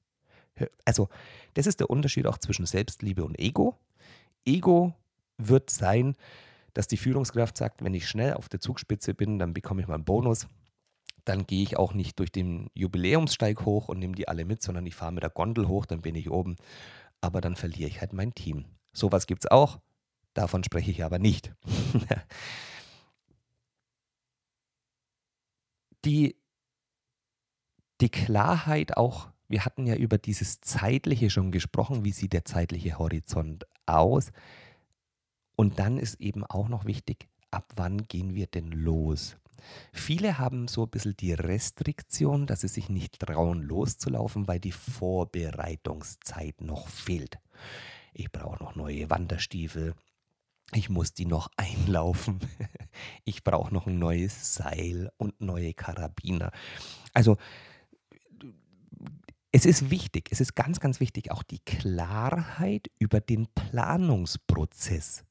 Also, 0.86 1.10
das 1.56 1.68
ist 1.68 1.80
der 1.80 1.90
Unterschied 1.90 2.28
auch 2.28 2.38
zwischen 2.38 2.66
Selbstliebe 2.66 3.24
und 3.24 3.40
Ego. 3.40 3.76
Ego 4.46 4.94
wird 5.38 5.70
sein, 5.70 6.16
dass 6.74 6.88
die 6.88 6.98
Führungskraft 6.98 7.58
sagt, 7.58 7.84
wenn 7.84 7.94
ich 7.94 8.08
schnell 8.08 8.34
auf 8.34 8.50
der 8.50 8.60
Zugspitze 8.60 9.14
bin, 9.14 9.40
dann 9.40 9.54
bekomme 9.54 9.82
ich 9.82 9.88
mal 9.88 9.96
einen 9.96 10.06
Bonus 10.06 10.48
dann 11.26 11.46
gehe 11.48 11.64
ich 11.64 11.78
auch 11.78 11.94
nicht 11.94 12.20
durch 12.20 12.32
den 12.32 12.70
Jubiläumssteig 12.74 13.66
hoch 13.66 13.88
und 13.88 14.00
nehme 14.00 14.16
die 14.16 14.28
alle 14.28 14.46
mit, 14.46 14.62
sondern 14.62 14.86
ich 14.86 14.96
fahre 14.96 15.14
mit 15.14 15.24
der 15.24 15.30
Gondel 15.30 15.68
hoch, 15.68 15.86
dann 15.86 16.02
bin 16.02 16.16
ich 16.16 16.30
oben. 16.30 16.58
Aber 17.22 17.40
dann 17.42 17.56
verliere 17.56 17.88
ich 17.90 18.02
halt 18.02 18.14
mein 18.14 18.36
Team. 18.36 18.66
Sowas 18.92 19.28
gibt 19.28 19.46
es 19.46 19.52
auch, 19.52 19.80
davon 20.34 20.64
spreche 20.64 20.92
ich 20.92 21.04
aber 21.04 21.20
nicht. 21.20 21.54
die, 26.06 26.36
die 28.02 28.10
Klarheit 28.10 28.98
auch, 28.98 29.30
wir 29.48 29.66
hatten 29.66 29.86
ja 29.86 29.96
über 29.96 30.18
dieses 30.18 30.60
Zeitliche 30.62 31.30
schon 31.30 31.52
gesprochen, 31.52 32.04
wie 32.04 32.12
sieht 32.12 32.34
der 32.34 32.44
zeitliche 32.44 32.98
Horizont 33.00 33.66
aus. 33.86 34.32
Und 35.56 35.80
dann 35.80 35.98
ist 35.98 36.20
eben 36.20 36.44
auch 36.44 36.68
noch 36.68 36.86
wichtig, 36.86 37.30
ab 37.52 37.72
wann 37.76 38.04
gehen 38.04 38.34
wir 38.34 38.48
denn 38.48 38.72
los? 38.72 39.38
Viele 39.92 40.38
haben 40.38 40.68
so 40.68 40.84
ein 40.84 40.90
bisschen 40.90 41.16
die 41.18 41.34
Restriktion, 41.34 42.48
dass 42.48 42.62
sie 42.62 42.68
sich 42.68 42.90
nicht 42.90 43.20
trauen, 43.20 43.62
loszulaufen, 43.62 44.48
weil 44.48 44.60
die 44.60 44.72
Vorbereitungszeit 44.72 46.62
noch 46.62 46.88
fehlt. 46.88 47.40
Ich 48.14 48.32
brauche 48.32 48.64
noch 48.64 48.76
neue 48.76 49.10
Wanderstiefel. 49.10 49.96
Ich 50.74 50.90
muss 50.90 51.14
die 51.14 51.26
noch 51.26 51.50
einlaufen. 51.58 52.40
Ich 53.26 53.44
brauche 53.44 53.74
noch 53.74 53.88
ein 53.88 54.00
neues 54.00 54.56
Seil 54.56 55.12
und 55.18 55.42
neue 55.42 55.74
Karabiner. 55.74 56.52
Also 57.14 57.38
es 59.52 59.66
ist 59.66 59.92
wichtig, 59.92 60.30
es 60.32 60.42
ist 60.42 60.56
ganz, 60.56 60.80
ganz 60.80 61.00
wichtig, 61.00 61.30
auch 61.30 61.44
die 61.44 61.60
Klarheit 61.60 62.90
über 62.98 63.22
den 63.22 63.48
Planungsprozess 63.54 65.24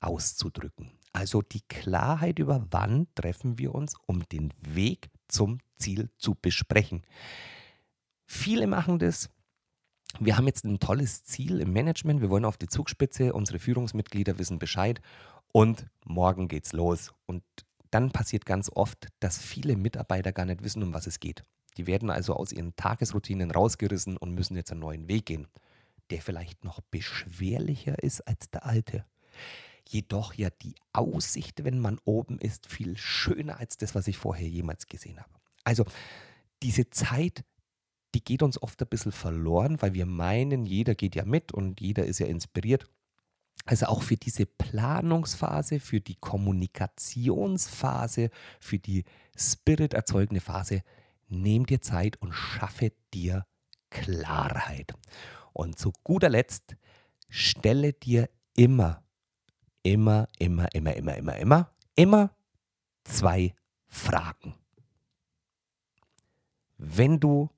auszudrücken. 0.00 0.90
Also 1.12 1.42
die 1.42 1.62
Klarheit 1.62 2.38
über 2.38 2.66
wann 2.70 3.08
treffen 3.14 3.58
wir 3.58 3.74
uns, 3.74 3.94
um 4.06 4.28
den 4.28 4.52
Weg 4.60 5.10
zum 5.28 5.58
Ziel 5.76 6.10
zu 6.18 6.34
besprechen. 6.34 7.02
Viele 8.26 8.66
machen 8.66 8.98
das. 8.98 9.28
Wir 10.18 10.36
haben 10.36 10.46
jetzt 10.46 10.64
ein 10.64 10.78
tolles 10.78 11.24
Ziel 11.24 11.60
im 11.60 11.72
Management. 11.72 12.20
Wir 12.20 12.30
wollen 12.30 12.44
auf 12.44 12.56
die 12.56 12.68
Zugspitze. 12.68 13.32
Unsere 13.32 13.58
Führungsmitglieder 13.58 14.38
wissen 14.38 14.58
Bescheid. 14.58 15.00
Und 15.52 15.86
morgen 16.04 16.48
geht's 16.48 16.72
los. 16.72 17.12
Und 17.26 17.42
dann 17.90 18.12
passiert 18.12 18.46
ganz 18.46 18.70
oft, 18.72 19.08
dass 19.18 19.38
viele 19.38 19.76
Mitarbeiter 19.76 20.32
gar 20.32 20.44
nicht 20.46 20.62
wissen, 20.62 20.82
um 20.82 20.92
was 20.92 21.06
es 21.06 21.18
geht. 21.18 21.44
Die 21.76 21.86
werden 21.86 22.10
also 22.10 22.34
aus 22.34 22.52
ihren 22.52 22.76
Tagesroutinen 22.76 23.50
rausgerissen 23.50 24.16
und 24.16 24.34
müssen 24.34 24.56
jetzt 24.56 24.70
einen 24.70 24.80
neuen 24.80 25.08
Weg 25.08 25.26
gehen, 25.26 25.48
der 26.10 26.20
vielleicht 26.20 26.64
noch 26.64 26.80
beschwerlicher 26.90 28.00
ist 28.02 28.20
als 28.26 28.50
der 28.50 28.66
alte 28.66 29.04
jedoch 29.92 30.34
ja 30.34 30.50
die 30.50 30.74
Aussicht, 30.92 31.64
wenn 31.64 31.78
man 31.78 31.98
oben 32.04 32.38
ist, 32.38 32.66
viel 32.66 32.96
schöner 32.96 33.58
als 33.58 33.76
das, 33.76 33.94
was 33.94 34.08
ich 34.08 34.16
vorher 34.16 34.48
jemals 34.48 34.86
gesehen 34.86 35.18
habe. 35.18 35.30
Also 35.64 35.84
diese 36.62 36.88
Zeit, 36.90 37.44
die 38.14 38.24
geht 38.24 38.42
uns 38.42 38.62
oft 38.62 38.80
ein 38.82 38.88
bisschen 38.88 39.12
verloren, 39.12 39.80
weil 39.82 39.94
wir 39.94 40.06
meinen, 40.06 40.66
jeder 40.66 40.94
geht 40.94 41.14
ja 41.14 41.24
mit 41.24 41.52
und 41.52 41.80
jeder 41.80 42.04
ist 42.04 42.18
ja 42.18 42.26
inspiriert. 42.26 42.86
Also 43.66 43.86
auch 43.86 44.02
für 44.02 44.16
diese 44.16 44.46
Planungsphase, 44.46 45.78
für 45.80 46.00
die 46.00 46.16
Kommunikationsphase, 46.16 48.30
für 48.58 48.78
die 48.78 49.04
Spirit 49.36 49.94
erzeugende 49.94 50.40
Phase, 50.40 50.82
nimm 51.28 51.66
dir 51.66 51.82
Zeit 51.82 52.16
und 52.22 52.32
schaffe 52.32 52.92
dir 53.12 53.46
Klarheit. 53.90 54.94
Und 55.52 55.78
zu 55.78 55.92
guter 56.04 56.30
Letzt, 56.30 56.76
stelle 57.28 57.92
dir 57.92 58.30
immer 58.56 59.02
immer, 59.82 60.28
immer, 60.38 60.72
immer, 60.74 60.94
immer, 60.94 61.16
immer, 61.16 61.36
immer, 61.36 61.70
immer 61.94 62.30
zwei 63.04 63.54
Fragen. 63.86 64.54
Wenn 66.76 67.20
du 67.20 67.50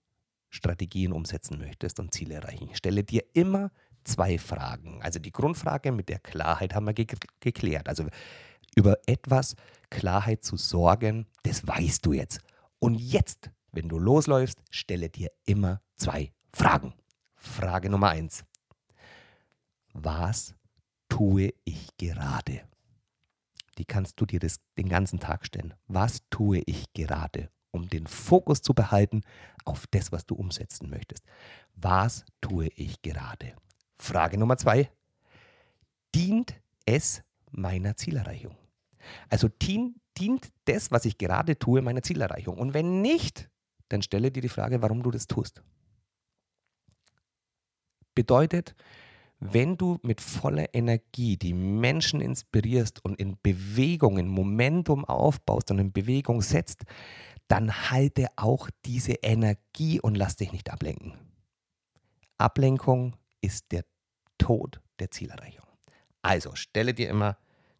Strategien 0.48 1.12
umsetzen 1.12 1.58
möchtest 1.58 2.00
und 2.00 2.12
Ziele 2.12 2.34
erreichen, 2.34 2.70
stelle 2.74 3.04
dir 3.04 3.24
immer 3.32 3.70
zwei 4.04 4.38
Fragen. 4.38 5.00
Also 5.02 5.18
die 5.18 5.32
Grundfrage 5.32 5.92
mit 5.92 6.08
der 6.08 6.18
Klarheit 6.18 6.74
haben 6.74 6.86
wir 6.86 6.94
ge 6.94 7.06
geklärt. 7.40 7.88
Also 7.88 8.06
über 8.74 8.98
etwas 9.06 9.54
Klarheit 9.90 10.44
zu 10.44 10.56
sorgen, 10.56 11.26
das 11.44 11.66
weißt 11.66 12.04
du 12.04 12.12
jetzt. 12.12 12.40
Und 12.78 12.96
jetzt, 12.96 13.50
wenn 13.70 13.88
du 13.88 13.98
losläufst, 13.98 14.58
stelle 14.70 15.08
dir 15.08 15.30
immer 15.44 15.80
zwei 15.96 16.32
Fragen. 16.52 16.94
Frage 17.34 17.90
Nummer 17.90 18.10
eins. 18.10 18.44
Was 19.92 20.54
tue 21.12 21.52
ich 21.64 21.94
gerade? 21.98 22.62
Die 23.76 23.84
kannst 23.84 24.18
du 24.18 24.24
dir 24.24 24.40
das, 24.40 24.60
den 24.78 24.88
ganzen 24.88 25.20
Tag 25.20 25.44
stellen. 25.44 25.74
Was 25.86 26.22
tue 26.30 26.62
ich 26.64 26.90
gerade, 26.94 27.50
um 27.70 27.86
den 27.86 28.06
Fokus 28.06 28.62
zu 28.62 28.72
behalten 28.72 29.20
auf 29.66 29.86
das, 29.88 30.10
was 30.10 30.24
du 30.24 30.34
umsetzen 30.34 30.88
möchtest? 30.88 31.22
Was 31.74 32.24
tue 32.40 32.68
ich 32.76 33.02
gerade? 33.02 33.52
Frage 33.98 34.38
Nummer 34.38 34.56
zwei. 34.56 34.90
Dient 36.14 36.54
es 36.86 37.22
meiner 37.50 37.94
Zielerreichung? 37.94 38.56
Also 39.28 39.48
dient, 39.48 40.00
dient 40.16 40.50
das, 40.64 40.90
was 40.92 41.04
ich 41.04 41.18
gerade 41.18 41.58
tue, 41.58 41.82
meiner 41.82 42.02
Zielerreichung? 42.02 42.56
Und 42.56 42.72
wenn 42.72 43.02
nicht, 43.02 43.50
dann 43.90 44.00
stelle 44.00 44.30
dir 44.30 44.40
die 44.40 44.48
Frage, 44.48 44.80
warum 44.80 45.02
du 45.02 45.10
das 45.10 45.26
tust. 45.26 45.62
Bedeutet, 48.14 48.74
wenn 49.44 49.76
du 49.76 49.98
mit 50.02 50.20
voller 50.20 50.72
Energie 50.72 51.36
die 51.36 51.52
Menschen 51.52 52.20
inspirierst 52.20 53.04
und 53.04 53.18
in 53.18 53.36
Bewegung, 53.42 54.18
in 54.18 54.28
Momentum 54.28 55.04
aufbaust 55.04 55.72
und 55.72 55.80
in 55.80 55.92
Bewegung 55.92 56.42
setzt, 56.42 56.84
dann 57.48 57.90
halte 57.90 58.28
auch 58.36 58.70
diese 58.84 59.14
Energie 59.14 60.00
und 60.00 60.14
lass 60.14 60.36
dich 60.36 60.52
nicht 60.52 60.70
ablenken. 60.70 61.14
Ablenkung 62.38 63.16
ist 63.40 63.72
der 63.72 63.84
Tod 64.38 64.80
der 65.00 65.10
Zielerreichung. 65.10 65.66
Also 66.22 66.54
stelle 66.54 66.94
dir 66.94 67.08
immer 67.08 67.36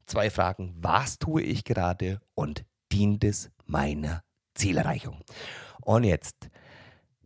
zwei 0.06 0.30
Fragen. 0.30 0.74
Was 0.80 1.18
tue 1.20 1.42
ich 1.42 1.62
gerade 1.62 2.20
und 2.34 2.64
dient 2.92 3.22
es 3.22 3.50
meiner 3.66 4.24
Zielerreichung? 4.54 5.22
Und 5.80 6.02
jetzt 6.04 6.50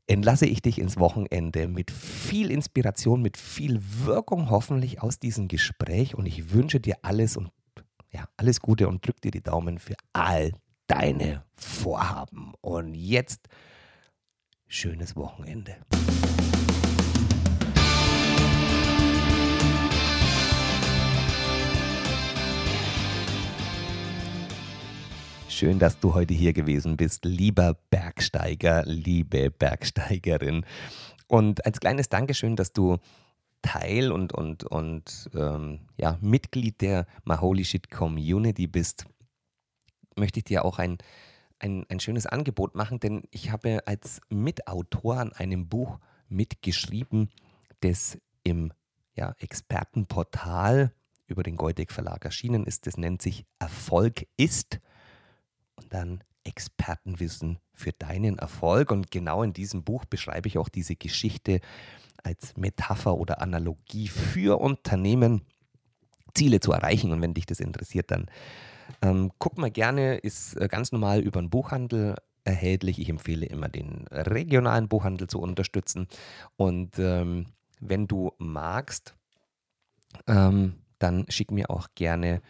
entlasse 0.07 0.47
ich 0.47 0.63
dich 0.63 0.79
ins 0.79 0.99
Wochenende 0.99 1.69
mit 1.69 1.91
viel 1.91 2.51
Inspiration, 2.51 3.23
mit 3.23 3.37
viel 3.37 3.81
Wirkung 4.05 4.51
hoffentlich 4.51 5.03
aus 5.03 5.19
diesem 5.19 5.49
Gespräch 5.49 6.15
und 6.15 6.27
ich 6.27 6.53
wünsche 6.53 6.81
dir 6.81 6.97
alles 7.03 7.37
und 7.37 7.51
ja, 8.13 8.29
alles 8.37 8.61
Gute 8.61 8.89
und 8.89 9.07
drück 9.07 9.21
dir 9.21 9.31
die 9.31 9.43
Daumen 9.43 9.79
für 9.79 9.97
all 10.13 10.53
deine 10.87 11.45
Vorhaben. 11.55 12.55
Und 12.61 12.95
jetzt 12.95 13.49
schönes 14.67 15.17
Wochenende. 15.17 15.77
Schön, 25.57 25.79
dass 25.79 25.99
du 25.99 26.13
heute 26.13 26.35
hier 26.35 26.53
gewesen 26.53 26.99
bist, 26.99 27.25
lieber 27.25 27.79
Bergsteiger, 27.89 28.83
liebe 28.85 29.51
Bergsteigerin. 29.51 30.67
Und 31.29 31.65
als 31.65 31.81
kleines 31.81 32.11
Dankeschön, 32.11 32.57
dass 32.57 32.75
du 32.75 32.99
Teil 33.63 34.13
und, 34.13 34.35
und, 34.35 34.65
und 34.65 35.31
ähm, 35.35 35.89
ja, 35.97 36.19
Mitglied 36.21 36.83
der 36.83 37.07
Maholi 37.25 37.65
Shit 37.65 37.91
Community 37.91 38.67
bist, 38.67 39.07
möchte 40.15 40.41
ich 40.41 40.45
dir 40.45 40.63
auch 40.63 40.79
ein, 40.79 40.99
ein, 41.59 41.87
ein 41.89 42.01
schönes 42.01 42.27
Angebot 42.27 42.75
machen, 42.75 43.01
denn 43.01 43.23
ich 43.31 43.51
habe 43.51 43.87
als 43.87 44.21
Mitautor 44.29 45.17
an 45.17 45.33
einem 45.33 45.71
Buch 45.71 46.01
mitgeschrieben, 46.29 47.31
das 47.81 48.19
im 48.43 48.75
ja, 49.15 49.35
Expertenportal 49.39 50.93
über 51.27 51.43
den 51.43 51.57
Goldek 51.57 51.93
Verlag 51.93 52.27
erschienen 52.27 52.67
ist. 52.67 52.87
Das 52.87 52.99
nennt 52.99 53.23
sich 53.23 53.47
Erfolg 53.59 54.27
ist 54.37 54.81
und 55.77 55.93
dann 55.93 56.23
Expertenwissen 56.45 57.59
für 57.73 57.93
deinen 57.93 58.39
Erfolg. 58.39 58.91
Und 58.91 59.11
genau 59.11 59.43
in 59.43 59.53
diesem 59.53 59.85
Buch 59.85 60.05
beschreibe 60.05 60.49
ich 60.49 60.59
auch 60.59 60.69
diese 60.69 60.97
Geschichte 60.97 61.61
als 62.23 62.57
Metapher 62.57 63.17
oder 63.17 63.41
Analogie 63.41 64.09
für 64.09 64.61
Unternehmen, 64.61 65.43
Ziele 66.35 66.61
zu 66.61 66.73
erreichen. 66.73 67.13
Und 67.13 67.21
wenn 67.23 67.35
dich 67.35 67.47
das 67.47 67.61
interessiert, 67.61 68.11
dann 68.11 68.27
ähm, 69.03 69.33
guck 69.39 69.59
mal 69.59 69.71
gerne, 69.71 70.17
ist 70.17 70.55
äh, 70.55 70.69
ganz 70.69 70.93
normal 70.93 71.21
über 71.21 71.41
den 71.41 71.51
Buchhandel 71.51 72.17
erhältlich. 72.45 72.99
Ich 73.01 73.09
empfehle 73.09 73.47
immer 73.47 73.69
den 73.69 74.07
regionalen 74.11 74.89
Buchhandel 74.89 75.29
zu 75.29 75.41
unterstützen. 75.41 76.07
Und 76.57 76.99
ähm, 76.99 77.47
wenn 77.81 78.07
du 78.07 78.33
magst, 78.39 79.15
ähm, 80.27 80.77
dann 80.99 81.27
schick 81.29 81.51
mir 81.51 81.71
auch 81.71 81.89
gerne 81.95 82.41